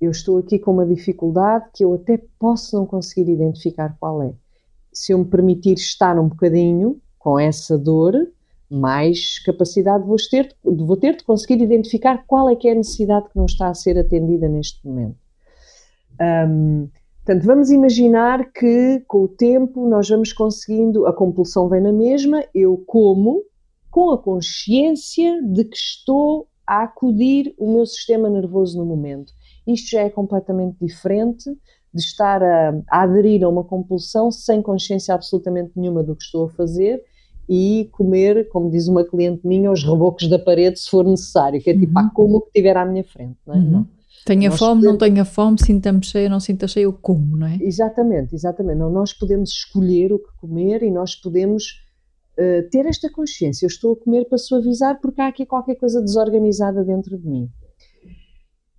[0.00, 4.34] eu estou aqui com uma dificuldade que eu até posso não conseguir identificar qual é.
[4.92, 8.14] Se eu me permitir estar um bocadinho com essa dor,
[8.72, 13.28] mais capacidade vou ter, vou ter de conseguir identificar qual é que é a necessidade
[13.28, 15.16] que não está a ser atendida neste momento.
[16.20, 16.88] Um,
[17.24, 22.44] Portanto, vamos imaginar que com o tempo nós vamos conseguindo, a compulsão vem na mesma,
[22.52, 23.44] eu como
[23.88, 29.32] com a consciência de que estou a acudir o meu sistema nervoso no momento.
[29.64, 31.44] Isto já é completamente diferente
[31.94, 36.46] de estar a, a aderir a uma compulsão sem consciência absolutamente nenhuma do que estou
[36.46, 37.04] a fazer
[37.54, 41.68] e comer, como diz uma cliente minha, os rebocos da parede se for necessário, que
[41.68, 42.06] é tipo, uhum.
[42.06, 43.36] ah, como o que tiver à minha frente.
[43.46, 43.58] Não é?
[43.58, 43.70] Uhum.
[43.70, 43.88] não.
[44.24, 44.84] Tenha nós fome, podemos...
[44.84, 47.58] não tenha fome, sinta-me cheia, não sinta cheia, eu como, não é?
[47.60, 48.78] Exatamente, exatamente.
[48.78, 51.82] Não, nós podemos escolher o que comer e nós podemos
[52.38, 53.66] uh, ter esta consciência.
[53.66, 57.50] Eu estou a comer para suavizar porque há aqui qualquer coisa desorganizada dentro de mim.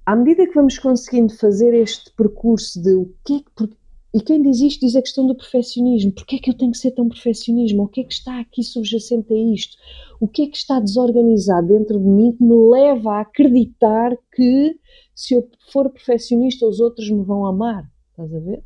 [0.03, 3.82] À medida que vamos conseguindo fazer este percurso de o que é que.
[4.14, 6.11] E quem diz isto diz a questão do perfeccionismo.
[6.11, 7.84] Porquê é que eu tenho que ser tão perfeccionismo?
[7.84, 9.76] O que é que está aqui subjacente a isto?
[10.20, 14.80] O que é que está desorganizado dentro de mim que me leva a acreditar que
[15.16, 17.89] se eu for perfeccionista os outros me vão amar?
[18.11, 18.64] Estás a ver?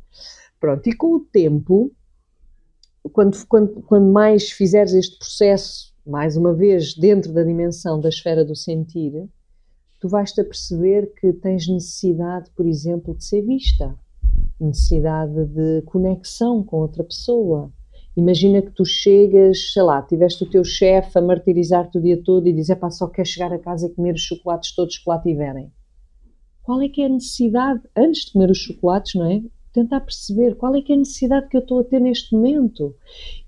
[0.60, 1.90] Pronto, e com o tempo,
[3.10, 8.44] quando, quando, quando mais fizeres este processo, mais uma vez, dentro da dimensão da esfera
[8.44, 9.26] do sentir,
[9.98, 13.98] tu vais-te a perceber que tens necessidade, por exemplo, de ser vista
[14.60, 17.72] necessidade de conexão com outra pessoa.
[18.16, 22.48] Imagina que tu chegas, sei lá, tiveste o teu chefe a martirizar-te o dia todo
[22.48, 25.20] e dizer, pá, só quer chegar a casa e comer os chocolates todos que lá
[25.20, 25.72] tiverem.
[26.62, 29.40] Qual é que é a necessidade, antes de comer os chocolates, não é?
[29.72, 32.96] Tentar perceber qual é que é a necessidade que eu estou a ter neste momento.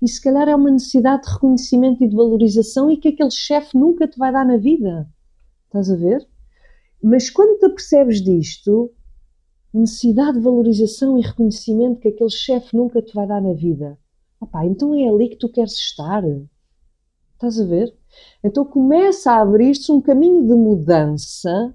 [0.01, 3.77] E se calhar é uma necessidade de reconhecimento e de valorização e que aquele chefe
[3.77, 5.05] nunca te vai dar na vida.
[5.65, 6.25] Estás a ver?
[7.03, 8.91] Mas quando te apercebes disto,
[9.73, 13.97] necessidade de valorização e reconhecimento que aquele chefe nunca te vai dar na vida.
[14.39, 16.23] Opa, então é ali que tu queres estar.
[17.33, 17.95] Estás a ver?
[18.43, 21.73] Então começa a abrir-se um caminho de mudança,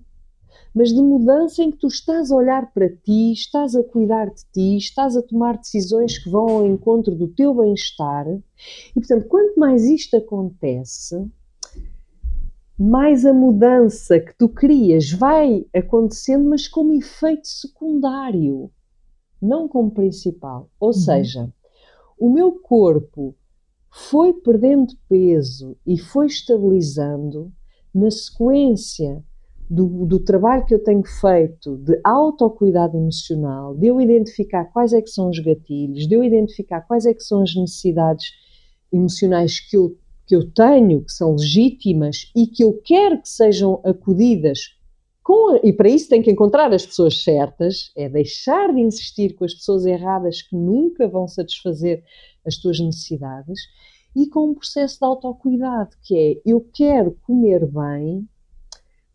[0.74, 4.44] mas de mudança em que tu estás a olhar para ti, estás a cuidar de
[4.53, 8.26] ti, estás a tomar decisões que vão ao encontro do teu bem-estar.
[8.28, 11.16] E portanto, quanto mais isto acontece,
[12.79, 18.70] mais a mudança que tu querias vai acontecendo, mas como efeito secundário,
[19.41, 20.68] não como principal.
[20.79, 20.93] Ou uhum.
[20.93, 21.53] seja,
[22.18, 23.35] o meu corpo
[23.91, 27.51] foi perdendo peso e foi estabilizando
[27.95, 29.24] na sequência
[29.68, 35.01] do, do, trabalho que eu tenho feito de autocuidado emocional, de eu identificar quais é
[35.01, 38.33] que são os gatilhos, de eu identificar quais é que são as necessidades
[38.93, 39.97] emocionais que eu
[40.27, 44.77] que eu tenho, que são legítimas e que eu quero que sejam acudidas
[45.27, 49.45] com, e para isso tem que encontrar as pessoas certas, é deixar de insistir com
[49.45, 52.05] as pessoas erradas que nunca vão satisfazer
[52.47, 53.59] as tuas necessidades
[54.14, 58.24] e com um processo de autocuidado, que é eu quero comer bem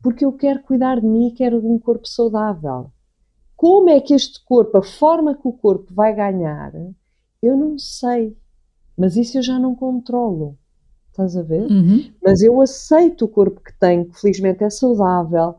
[0.03, 2.91] porque eu quero cuidar de mim quero de um corpo saudável.
[3.55, 6.73] Como é que este corpo, a forma que o corpo vai ganhar,
[7.41, 8.35] eu não sei,
[8.97, 10.57] mas isso eu já não controlo
[11.11, 11.69] estás a ver?
[11.69, 12.11] Uhum.
[12.23, 15.55] Mas eu aceito o corpo que tenho, que felizmente é saudável,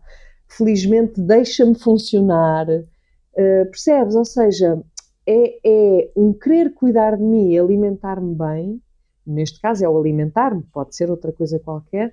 [0.48, 4.14] felizmente deixa-me funcionar, uh, percebes?
[4.14, 4.82] Ou seja,
[5.26, 8.82] é, é, um querer cuidar de mim, alimentar-me bem,
[9.26, 12.12] neste caso é o alimentar-me, pode ser outra coisa qualquer,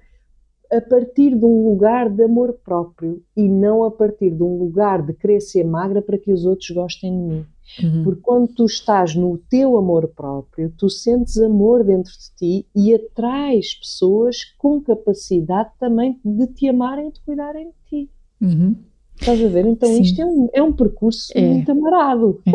[0.71, 5.01] a partir de um lugar de amor próprio e não a partir de um lugar
[5.01, 7.45] de querer ser magra para que os outros gostem de mim.
[7.81, 8.03] Uhum.
[8.03, 12.93] Porque quando tu estás no teu amor próprio, tu sentes amor dentro de ti e
[12.93, 18.11] atrais pessoas com capacidade também de te amarem e de cuidarem de ti.
[18.41, 18.75] Uhum.
[19.19, 19.65] Estás a ver?
[19.65, 20.01] Então Sim.
[20.01, 21.41] isto é um, é um percurso é.
[21.41, 22.41] muito amarado.
[22.45, 22.51] É.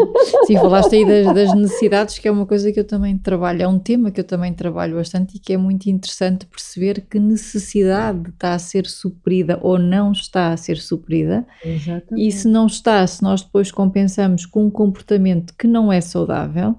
[0.47, 3.69] Sim, falaste aí das, das, necessidades, que é uma coisa que eu também trabalho, é
[3.69, 8.31] um tema que eu também trabalho bastante e que é muito interessante perceber que necessidade
[8.31, 11.47] está a ser suprida ou não está a ser suprida.
[11.65, 12.27] Exatamente.
[12.27, 16.77] E se não está, se nós depois compensamos com um comportamento que não é saudável,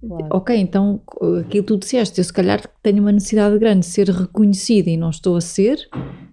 [0.00, 0.28] Claro.
[0.30, 1.02] Ok, então
[1.40, 4.96] aquilo que tu disseste, eu se calhar tenho uma necessidade grande de ser reconhecida e
[4.96, 5.86] não estou a ser,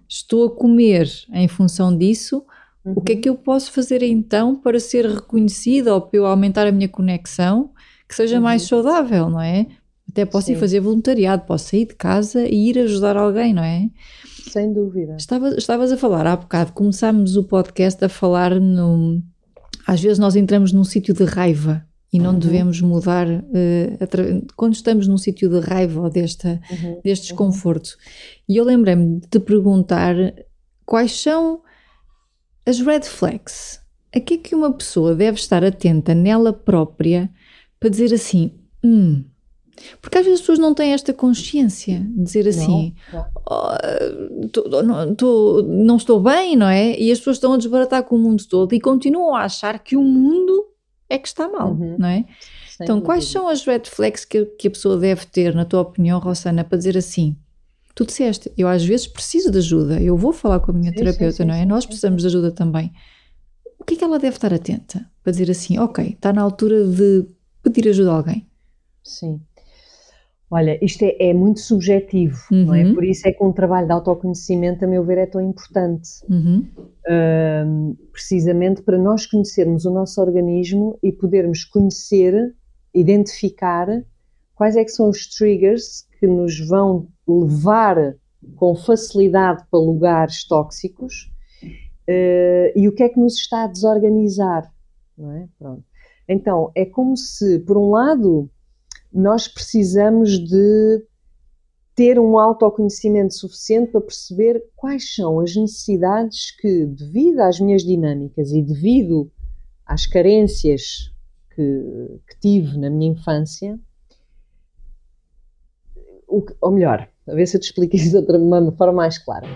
[0.08, 2.46] estou a comer em função disso,
[2.88, 2.94] Uhum.
[2.96, 6.66] O que é que eu posso fazer então para ser reconhecida ou para eu aumentar
[6.66, 7.70] a minha conexão
[8.08, 8.42] que seja uhum.
[8.42, 9.66] mais saudável, não é?
[10.10, 10.54] Até posso Sim.
[10.54, 13.90] ir fazer voluntariado, posso sair de casa e ir ajudar alguém, não é?
[14.50, 15.16] Sem dúvida.
[15.16, 19.22] Estavas, estavas a falar há bocado, começámos o podcast a falar no.
[19.86, 22.38] Às vezes nós entramos num sítio de raiva e não uhum.
[22.38, 27.00] devemos mudar uh, quando estamos num sítio de raiva ou desta, uhum.
[27.04, 27.36] deste uhum.
[27.36, 27.90] desconforto.
[28.48, 30.14] E eu lembrei-me de te perguntar
[30.86, 31.60] quais são
[32.66, 33.80] as red flags.
[34.14, 37.30] A que é que uma pessoa deve estar atenta nela própria
[37.78, 38.52] para dizer assim,
[38.82, 39.24] hum,
[40.00, 44.82] porque às vezes as pessoas não têm esta consciência de dizer assim, não, oh, tô,
[44.82, 46.98] não, tô, não, estou bem, não é?
[46.98, 49.96] E as pessoas estão a desbaratar com o mundo todo e continuam a achar que
[49.96, 50.66] o mundo
[51.08, 51.96] é que está mal, uhum.
[51.98, 52.24] não é?
[52.68, 53.06] Sem então, dúvida.
[53.06, 56.64] quais são as red flags que, que a pessoa deve ter, na tua opinião, Rossana,
[56.64, 57.36] para dizer assim,
[57.98, 60.98] tu disseste, eu às vezes preciso de ajuda, eu vou falar com a minha sim,
[60.98, 61.66] terapeuta, sim, sim, não é?
[61.66, 62.92] Nós precisamos de ajuda também.
[63.76, 66.86] O que é que ela deve estar atenta para dizer assim, ok, está na altura
[66.86, 67.26] de
[67.60, 68.46] pedir ajuda a alguém?
[69.02, 69.40] Sim.
[70.48, 72.66] Olha, isto é, é muito subjetivo, uhum.
[72.66, 72.84] não é?
[72.84, 72.94] Uhum.
[72.94, 76.08] Por isso é que um trabalho de autoconhecimento, a meu ver, é tão importante.
[76.30, 76.68] Uhum.
[76.78, 82.54] Uh, precisamente para nós conhecermos o nosso organismo e podermos conhecer,
[82.94, 83.88] identificar
[84.54, 88.16] quais é que são os triggers que nos vão levar
[88.56, 91.30] com facilidade para lugares tóxicos
[91.62, 94.72] uh, e o que é que nos está a desorganizar,
[95.16, 95.48] não é?
[95.58, 95.84] Pronto.
[96.28, 98.50] Então, é como se, por um lado,
[99.12, 101.04] nós precisamos de
[101.94, 108.52] ter um autoconhecimento suficiente para perceber quais são as necessidades que, devido às minhas dinâmicas
[108.52, 109.30] e devido
[109.84, 111.12] às carências
[111.56, 113.80] que, que tive na minha infância,
[116.28, 119.46] ou melhor, a ver se eu te explico isso de uma forma mais clara.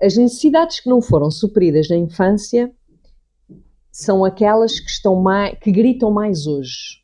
[0.00, 2.70] As necessidades que não foram supridas na infância
[3.90, 7.02] são aquelas que estão mais, que gritam mais hoje.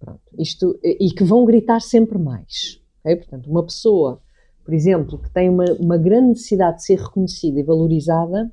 [0.00, 2.80] Pronto, isto, e que vão gritar sempre mais.
[3.00, 3.16] Okay?
[3.16, 4.20] Portanto, uma pessoa,
[4.64, 8.50] por exemplo, que tem uma, uma grande necessidade de ser reconhecida e valorizada,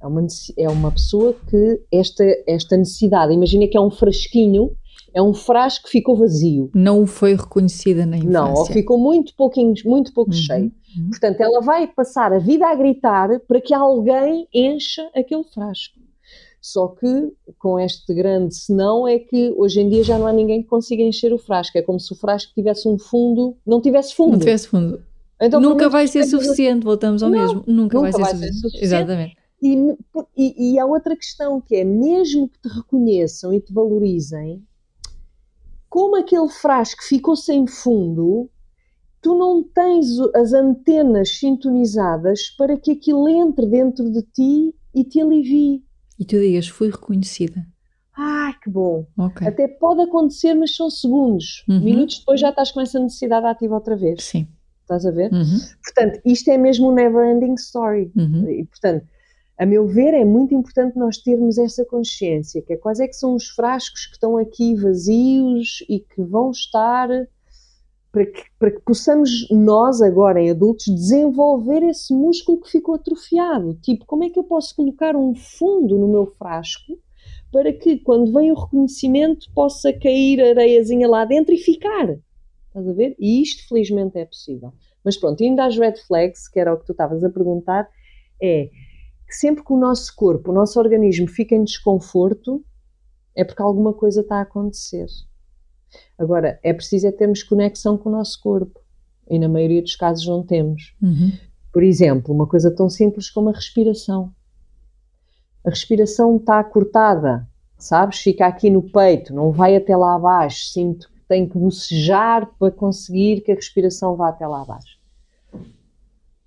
[0.00, 0.26] é uma,
[0.56, 4.72] é uma pessoa que esta, esta necessidade, imagina que é um frasquinho,
[5.18, 6.70] é um frasco que ficou vazio.
[6.72, 8.30] Não foi reconhecida na infância.
[8.30, 10.72] Não, ou ficou muito pouquinho, muito pouco uhum, cheio.
[10.96, 11.10] Uhum.
[11.10, 15.98] Portanto, ela vai passar a vida a gritar para que alguém encha aquele frasco.
[16.60, 20.62] Só que com este grande senão é que hoje em dia já não há ninguém
[20.62, 21.76] que consiga encher o frasco.
[21.76, 24.32] É como se o frasco tivesse um fundo, não tivesse fundo.
[24.32, 25.02] Não tivesse fundo.
[25.40, 27.64] Então, nunca vai ser suficiente, voltamos ao não, mesmo.
[27.66, 28.54] Nunca, nunca vai, ser, vai suficiente.
[28.54, 28.84] ser, suficiente.
[28.84, 29.36] Exatamente.
[29.60, 29.96] E,
[30.36, 34.62] e, e há outra questão que é, mesmo que te reconheçam e te valorizem,
[35.88, 38.50] como aquele frasco ficou sem fundo,
[39.20, 45.20] tu não tens as antenas sintonizadas para que aquilo entre dentro de ti e te
[45.20, 45.82] alivie.
[46.18, 47.66] E tu digas, fui reconhecida.
[48.16, 49.06] Ai, que bom.
[49.16, 49.46] Okay.
[49.46, 51.64] Até pode acontecer, mas são segundos.
[51.68, 51.80] Uhum.
[51.80, 54.24] Minutos depois já estás com essa necessidade ativa outra vez.
[54.24, 54.48] Sim.
[54.82, 55.32] Estás a ver?
[55.32, 55.58] Uhum.
[55.84, 58.10] Portanto, isto é mesmo um never ending story.
[58.16, 58.48] Uhum.
[58.48, 59.06] E, portanto,
[59.58, 63.16] a meu ver, é muito importante nós termos essa consciência, que é quais é que
[63.16, 67.08] são os frascos que estão aqui vazios e que vão estar
[68.12, 73.74] para que, para que possamos nós, agora em adultos, desenvolver esse músculo que ficou atrofiado.
[73.82, 76.96] Tipo, como é que eu posso colocar um fundo no meu frasco
[77.52, 82.16] para que, quando vem o reconhecimento, possa cair areiazinha lá dentro e ficar?
[82.68, 83.16] Estás a ver?
[83.18, 84.72] E isto, felizmente, é possível.
[85.04, 87.88] Mas pronto, indo às red flags, que era o que tu estavas a perguntar,
[88.40, 88.70] é
[89.28, 92.64] que sempre que o nosso corpo, o nosso organismo fica em desconforto,
[93.36, 95.06] é porque alguma coisa está a acontecer.
[96.18, 98.80] Agora, é preciso é termos conexão com o nosso corpo.
[99.30, 100.94] E na maioria dos casos não temos.
[101.02, 101.32] Uhum.
[101.70, 104.32] Por exemplo, uma coisa tão simples como a respiração.
[105.64, 108.20] A respiração está cortada, sabes?
[108.20, 110.72] Fica aqui no peito, não vai até lá abaixo.
[110.72, 114.98] Sinto que tenho que bocejar para conseguir que a respiração vá até lá abaixo.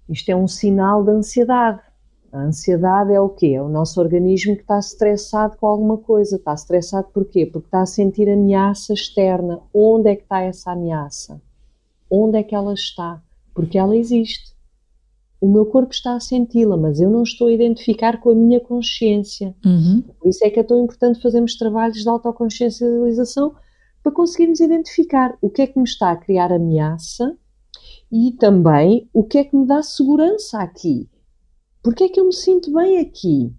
[0.09, 1.79] Isto é um sinal de ansiedade.
[2.31, 3.47] A ansiedade é o quê?
[3.47, 6.37] É o nosso organismo que está estressado com alguma coisa.
[6.37, 7.45] Está estressado porquê?
[7.45, 9.59] Porque está a sentir ameaça externa.
[9.73, 11.41] Onde é que está essa ameaça?
[12.09, 13.21] Onde é que ela está?
[13.53, 14.53] Porque ela existe.
[15.41, 18.59] O meu corpo está a senti-la, mas eu não estou a identificar com a minha
[18.59, 19.53] consciência.
[19.65, 20.03] Uhum.
[20.19, 23.55] Por isso é que é tão importante fazermos trabalhos de autoconsciencialização
[24.01, 27.35] para conseguirmos identificar o que é que me está a criar ameaça
[28.11, 31.09] e também o que é que me dá segurança aqui
[31.83, 33.53] Porquê é que eu me sinto bem aqui?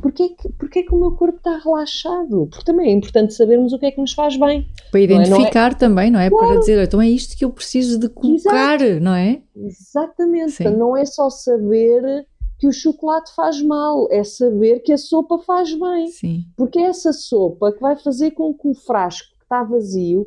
[0.00, 2.46] Porquê é que, porquê é que o meu corpo está relaxado?
[2.50, 4.66] Porque também é importante sabermos o que é que nos faz bem.
[4.90, 5.74] Para identificar não é, é?
[5.74, 6.30] também, não é?
[6.30, 6.46] Claro.
[6.48, 9.00] Para dizer, então é isto que eu preciso de colocar, Exato.
[9.00, 9.42] não é?
[9.54, 10.56] Exatamente.
[10.60, 12.26] Então, não é só saber
[12.58, 16.08] que o chocolate faz mal, é saber que a sopa faz bem.
[16.08, 16.44] Sim.
[16.56, 20.26] Porque é essa sopa que vai fazer com que o frasco que está vazio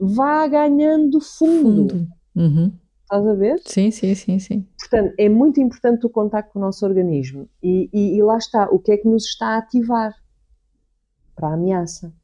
[0.00, 1.88] vá ganhando fundo.
[1.90, 2.08] fundo.
[2.34, 2.72] Uhum.
[3.10, 3.60] Estás a ver?
[3.64, 4.66] Sim, sim, sim, sim.
[4.78, 7.48] Portanto, é muito importante o contacto com o nosso organismo.
[7.60, 10.14] E, e, e lá está, o que é que nos está a ativar
[11.34, 12.14] para a ameaça.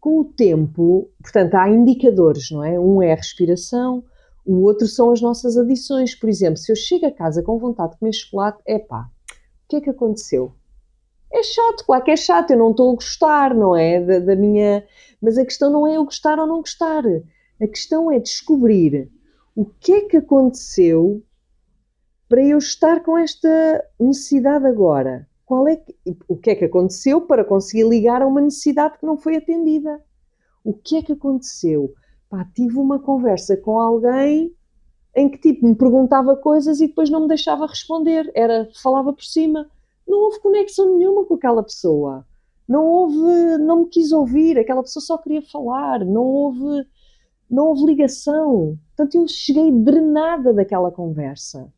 [0.00, 2.80] Com o tempo, portanto, há indicadores, não é?
[2.80, 4.02] Um é a respiração,
[4.46, 6.14] o outro são as nossas adições.
[6.14, 9.68] Por exemplo, se eu chego a casa com vontade de comer chocolate, é pá, o
[9.68, 10.54] que é que aconteceu?
[11.30, 14.00] É chato, claro que é chato, eu não estou a gostar, não é?
[14.00, 14.86] Da, da minha.
[15.20, 17.04] Mas a questão não é eu gostar ou não gostar.
[17.60, 19.10] A questão é descobrir
[19.54, 21.22] o que é que aconteceu
[22.28, 25.28] para eu estar com esta necessidade agora?
[25.44, 25.96] Qual é que,
[26.28, 30.00] o que é que aconteceu para conseguir ligar a uma necessidade que não foi atendida?
[30.62, 31.92] O que é que aconteceu?
[32.28, 34.54] Pá, tive uma conversa com alguém
[35.16, 39.24] em que tipo me perguntava coisas e depois não me deixava responder, era falava por
[39.24, 39.68] cima.
[40.06, 42.24] Não houve conexão nenhuma com aquela pessoa.
[42.68, 46.86] Não houve, não me quis ouvir, aquela pessoa só queria falar, não houve
[47.50, 48.78] não houve ligação.
[48.96, 51.72] Portanto, eu cheguei drenada daquela conversa.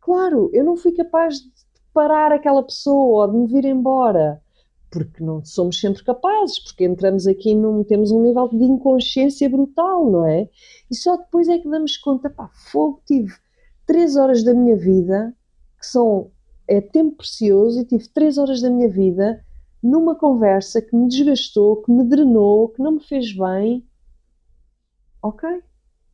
[0.00, 1.50] Claro, eu não fui capaz de
[1.92, 4.42] parar aquela pessoa ou de me vir embora,
[4.90, 10.10] porque não somos sempre capazes, porque entramos aqui num, temos um nível de inconsciência brutal,
[10.10, 10.48] não é?
[10.90, 13.32] E só depois é que damos conta, pá, fogo, tive
[13.86, 15.34] três horas da minha vida,
[15.78, 16.30] que são,
[16.66, 19.44] é tempo precioso, e tive três horas da minha vida
[19.82, 23.86] numa conversa que me desgastou, que me drenou, que não me fez bem.
[25.24, 25.48] Ok?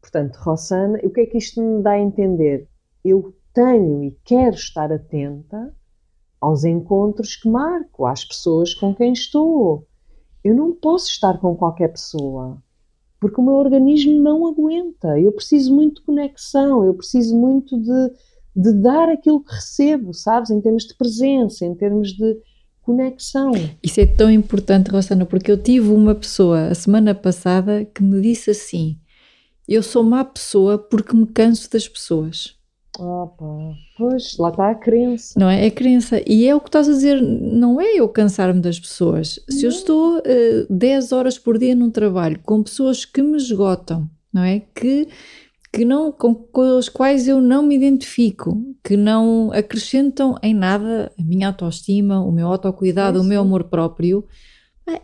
[0.00, 2.68] Portanto, Rossana, o que é que isto me dá a entender?
[3.04, 5.74] Eu tenho e quero estar atenta
[6.40, 9.84] aos encontros que marco, às pessoas com quem estou.
[10.44, 12.62] Eu não posso estar com qualquer pessoa,
[13.18, 15.18] porque o meu organismo não aguenta.
[15.18, 18.12] Eu preciso muito de conexão, eu preciso muito de,
[18.54, 20.50] de dar aquilo que recebo, sabes?
[20.50, 22.40] Em termos de presença, em termos de
[22.90, 23.52] conexão.
[23.82, 28.20] Isso é tão importante, Rosana, porque eu tive uma pessoa a semana passada que me
[28.20, 28.98] disse assim:
[29.68, 32.58] Eu sou má pessoa porque me canso das pessoas.
[32.98, 33.46] Ah, pá.
[33.96, 35.38] Pois, lá está a crença.
[35.38, 35.64] Não é?
[35.64, 36.20] É a crença.
[36.26, 39.38] E é o que estás a dizer, não é eu cansar-me das pessoas.
[39.48, 43.36] Se eu estou uh, eh, 10 horas por dia num trabalho com pessoas que me
[43.36, 44.60] esgotam, não é?
[44.74, 45.08] Que,
[45.72, 51.12] que não, com, com as quais eu não me identifico, que não acrescentam em nada
[51.18, 54.26] a minha autoestima, o meu autocuidado, é o meu amor próprio,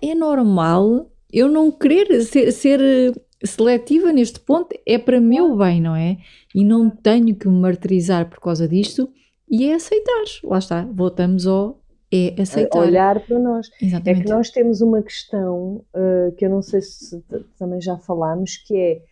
[0.03, 2.81] é normal eu não querer ser, ser
[3.45, 6.19] seletiva neste ponto é para meu bem, não é?
[6.55, 9.09] E não tenho que me martirizar por causa disto
[9.49, 10.25] e é aceitar.
[10.45, 11.81] Lá está, voltamos ao
[12.13, 12.79] é aceitar.
[12.79, 13.69] Olhar para nós.
[13.83, 14.21] Exatamente.
[14.21, 17.23] É que nós temos uma questão uh, que eu não sei se
[17.59, 19.03] também já falámos, que é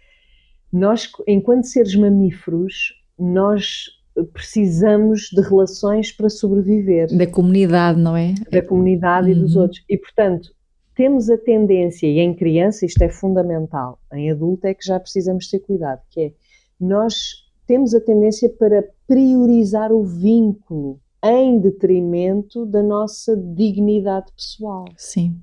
[0.74, 3.84] nós, enquanto seres mamíferos, nós
[4.32, 7.16] precisamos de relações para sobreviver.
[7.16, 8.34] Da comunidade, não é?
[8.50, 9.36] Da comunidade uhum.
[9.36, 9.62] e dos uhum.
[9.62, 9.84] outros.
[9.88, 10.50] E, portanto,
[10.96, 15.48] temos a tendência, e em criança isto é fundamental, em adulto é que já precisamos
[15.48, 16.32] ter cuidado, que é
[16.80, 24.84] nós temos a tendência para priorizar o vínculo em detrimento da nossa dignidade pessoal.
[24.96, 25.40] Sim.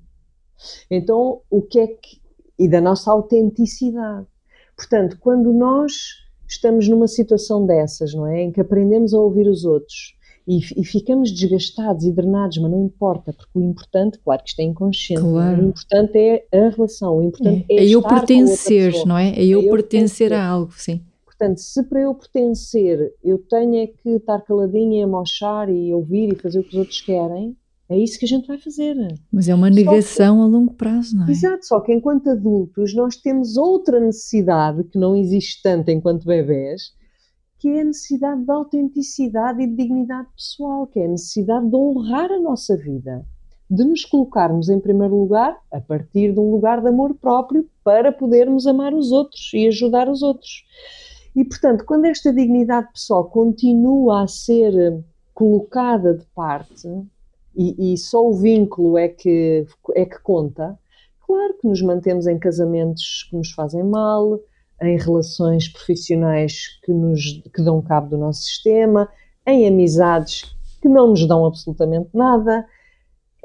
[0.89, 2.21] Então, o que é que.
[2.59, 4.27] e da nossa autenticidade.
[4.81, 5.93] Portanto, quando nós
[6.47, 8.41] estamos numa situação dessas, não é?
[8.41, 10.15] Em que aprendemos a ouvir os outros
[10.47, 14.59] e, e, ficamos desgastados e drenados, mas não importa, porque o importante, claro que isto
[14.59, 15.61] é inconsciente, claro.
[15.61, 19.29] o importante é a relação, o importante é, é, é eu pertencer, não é?
[19.29, 20.99] É eu, é eu pertencer, pertencer a algo, sim.
[21.23, 25.93] Portanto, se para eu pertencer eu tenho é que estar caladinha e a mochar e
[25.93, 27.55] ouvir e fazer o que os outros querem,
[27.91, 28.95] é isso que a gente vai fazer.
[29.31, 31.31] Mas é uma negação que, a longo prazo, não é?
[31.31, 36.93] Exato, só que enquanto adultos nós temos outra necessidade que não existe tanto enquanto bebés,
[37.59, 41.75] que é a necessidade de autenticidade e de dignidade pessoal, que é a necessidade de
[41.75, 43.25] honrar a nossa vida,
[43.69, 48.11] de nos colocarmos em primeiro lugar a partir de um lugar de amor próprio para
[48.11, 50.65] podermos amar os outros e ajudar os outros.
[51.35, 56.87] E, portanto, quando esta dignidade pessoal continua a ser colocada de parte
[57.55, 60.77] e, e só o vínculo é que, é que conta,
[61.25, 64.39] claro que nos mantemos em casamentos que nos fazem mal,
[64.81, 69.07] em relações profissionais que, nos, que dão cabo do nosso sistema,
[69.45, 72.65] em amizades que não nos dão absolutamente nada.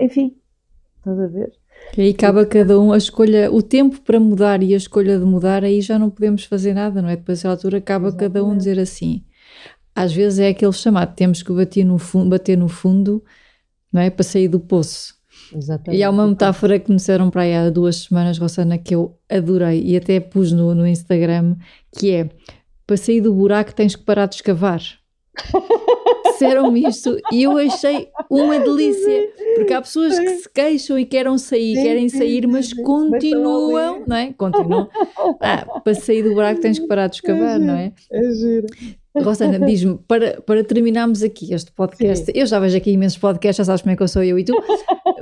[0.00, 0.36] Enfim,
[0.98, 1.52] estás a ver?
[1.96, 5.24] E aí cabe cada um a escolha, o tempo para mudar e a escolha de
[5.24, 7.16] mudar, aí já não podemos fazer nada, não é?
[7.16, 8.32] Depois a altura acaba Exatamente.
[8.32, 9.22] cada um dizer assim.
[9.94, 13.22] Às vezes é aquele chamado, temos que bater no fundo, bater no fundo
[13.96, 14.10] não é?
[14.10, 15.14] Para sair do poço.
[15.54, 15.98] Exatamente.
[15.98, 19.16] E há uma metáfora que me disseram para aí há duas semanas, Rossana, que eu
[19.28, 21.56] adorei e até pus no, no Instagram,
[21.96, 22.28] que é
[22.86, 24.80] para sair do buraco tens que parar de escavar.
[26.26, 31.38] Disseram-me isto e eu achei uma delícia, porque há pessoas que se queixam e querem
[31.38, 34.34] sair, querem sair, mas continuam, não é?
[34.34, 34.90] Continuam.
[35.40, 37.92] Ah, para sair do buraco tens que parar de escavar, não é?
[38.10, 38.66] É giro.
[39.22, 42.32] Rosana, diz-me, para, para terminarmos aqui este podcast, Sim.
[42.34, 44.44] eu já vejo aqui imensos podcasts, já sabes como é que eu sou eu e
[44.44, 44.52] tu,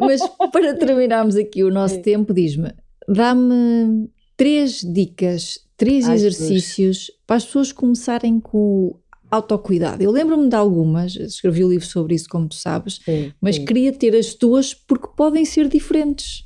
[0.01, 0.21] mas
[0.53, 2.03] para terminarmos aqui o nosso Sim.
[2.03, 2.73] tempo, diz-me,
[3.09, 7.11] dá-me três dicas, três Ai, exercícios Deus.
[7.27, 8.97] para as pessoas começarem com
[9.31, 10.03] autocuidado.
[10.03, 13.65] Eu lembro-me de algumas, escrevi um livro sobre isso, como tu sabes, sim, mas sim.
[13.65, 16.45] queria ter as tuas porque podem ser diferentes.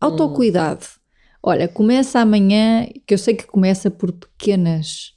[0.00, 0.84] Autocuidado.
[0.84, 1.00] Hum.
[1.42, 5.14] Olha, começa amanhã, que eu sei que começa por pequenas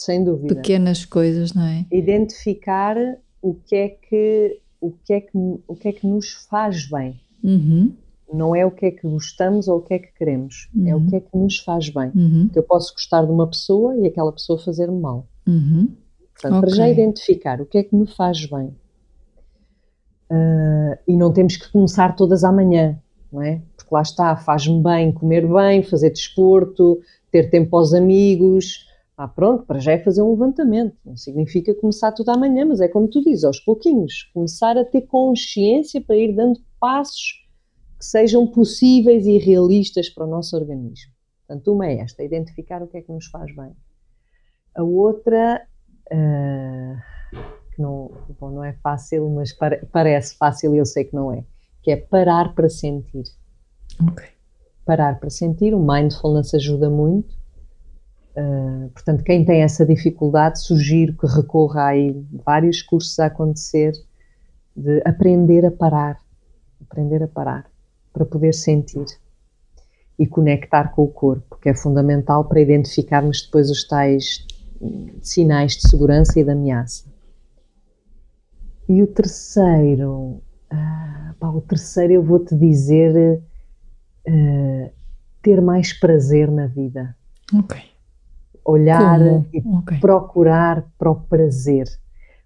[0.00, 0.54] sem dúvida.
[0.54, 1.84] Pequenas coisas, não é?
[1.92, 2.96] Identificar
[3.42, 7.20] o que é que, o que, é que, o que, é que nos faz bem.
[7.44, 7.92] Uhum.
[8.32, 10.88] Não é o que é que gostamos ou o que é que queremos, uhum.
[10.88, 12.10] é o que é que nos faz bem.
[12.14, 12.48] Uhum.
[12.50, 15.26] Que eu posso gostar de uma pessoa e aquela pessoa fazer-me mal.
[15.46, 15.88] Uhum.
[16.32, 16.60] Portanto, okay.
[16.60, 18.74] para já identificar o que é que me faz bem.
[20.30, 22.96] Uh, e não temos que começar todas amanhã,
[23.32, 23.60] não é?
[23.76, 27.00] Porque lá está, faz-me bem comer bem, fazer desporto,
[27.32, 28.89] ter tempo aos amigos.
[29.22, 30.96] Ah, pronto, para já é fazer um levantamento.
[31.04, 34.22] Não significa começar tudo amanhã, mas é como tu dizes, aos pouquinhos.
[34.32, 37.46] Começar a ter consciência para ir dando passos
[37.98, 41.12] que sejam possíveis e realistas para o nosso organismo.
[41.46, 43.76] Portanto, uma é esta, identificar o que é que nos faz bem.
[44.74, 45.66] A outra,
[46.10, 47.36] uh,
[47.74, 48.10] que não,
[48.40, 51.44] bom, não é fácil, mas pare, parece fácil e eu sei que não é,
[51.82, 53.24] que é parar para sentir.
[54.00, 54.24] Ok.
[54.86, 57.38] Parar para sentir, o mindfulness ajuda muito.
[58.36, 63.92] Uh, portanto, quem tem essa dificuldade, sugiro que recorra aí vários cursos a acontecer
[64.76, 66.18] de aprender a parar,
[66.80, 67.68] aprender a parar
[68.12, 69.06] para poder sentir
[70.18, 74.46] e conectar com o corpo, que é fundamental para identificarmos depois os tais
[75.22, 77.04] sinais de segurança e de ameaça.
[78.88, 83.40] E o terceiro, ah, pá, o terceiro eu vou te dizer
[84.26, 84.90] uh,
[85.42, 87.16] ter mais prazer na vida.
[87.54, 87.89] Ok.
[88.64, 89.46] Olhar Como?
[89.52, 89.98] e okay.
[89.98, 91.86] procurar para o prazer.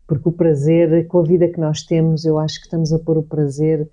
[0.07, 3.19] Porque o prazer, com a vida que nós temos, eu acho que estamos a pôr
[3.19, 3.89] o prazer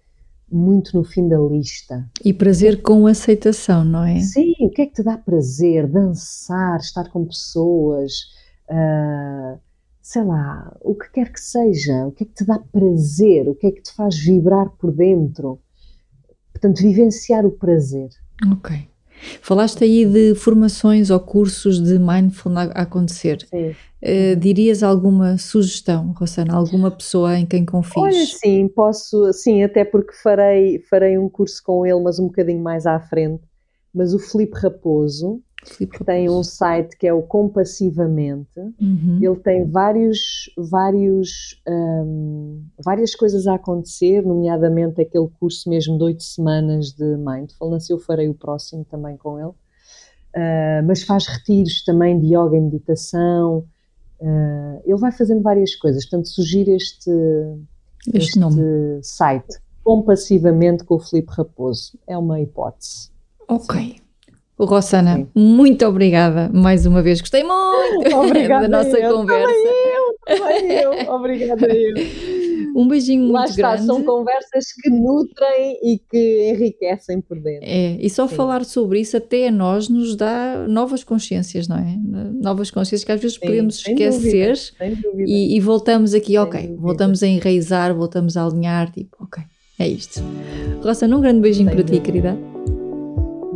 [0.52, 2.06] muito no fim da lista.
[2.24, 4.20] E prazer com aceitação, não é?
[4.20, 5.88] Sim, o que é que te dá prazer?
[5.88, 8.12] Dançar, estar com pessoas,
[8.70, 9.58] uh,
[10.02, 13.56] sei lá, o que quer que seja, o que é que te dá prazer, o
[13.56, 15.60] que é que te faz vibrar por dentro.
[16.52, 18.10] Portanto, vivenciar o prazer.
[18.52, 18.91] Ok.
[19.42, 23.46] Falaste aí de formações ou cursos de mindfulness a acontecer.
[23.50, 23.76] Sim.
[24.04, 26.56] Uh, dirias alguma sugestão, Rosana?
[26.56, 27.98] Alguma pessoa em quem confies?
[27.98, 32.64] Olha, sim, posso, sim, até porque farei, farei um curso com ele, mas um bocadinho
[32.64, 33.44] mais à frente.
[33.94, 35.42] Mas o Felipe Raposo,
[35.78, 38.60] que tem um site que é o Compassivamente.
[38.60, 39.20] Uhum.
[39.22, 46.24] Ele tem vários, vários, um, várias coisas a acontecer, nomeadamente aquele curso mesmo de oito
[46.24, 47.90] semanas de Mindfulness.
[47.90, 49.54] Eu farei o próximo também com ele.
[50.34, 53.66] Uh, mas faz retiros também de yoga e meditação.
[54.20, 56.06] Uh, ele vai fazendo várias coisas.
[56.06, 57.12] Portanto, sugiro este,
[58.14, 59.60] este, este site.
[59.84, 61.98] Compassivamente com o Felipe Raposo.
[62.08, 63.12] É uma hipótese.
[63.52, 64.02] Ok.
[64.58, 65.28] Rossana, Sim.
[65.36, 67.20] muito obrigada mais uma vez.
[67.20, 69.52] Gostei muito obrigada da nossa eu, conversa.
[70.26, 70.92] Também eu, também eu.
[71.14, 71.96] Obrigada eu.
[72.76, 73.88] Um beijinho muito Lá está, grande.
[73.88, 77.68] São conversas que nutrem e que enriquecem por dentro.
[77.68, 78.36] É, e só Sim.
[78.36, 81.98] falar sobre isso até a nós nos dá novas consciências, não é?
[82.40, 85.30] Novas consciências que às vezes Sim, podemos esquecer dúvida, dúvida.
[85.30, 89.44] E, e, voltamos aqui, ok, voltamos a enraizar, voltamos a alinhar, tipo, ok,
[89.80, 90.22] é isto.
[90.82, 92.06] Rossana, um grande beijinho sem para dúvida.
[92.06, 92.51] ti, querida.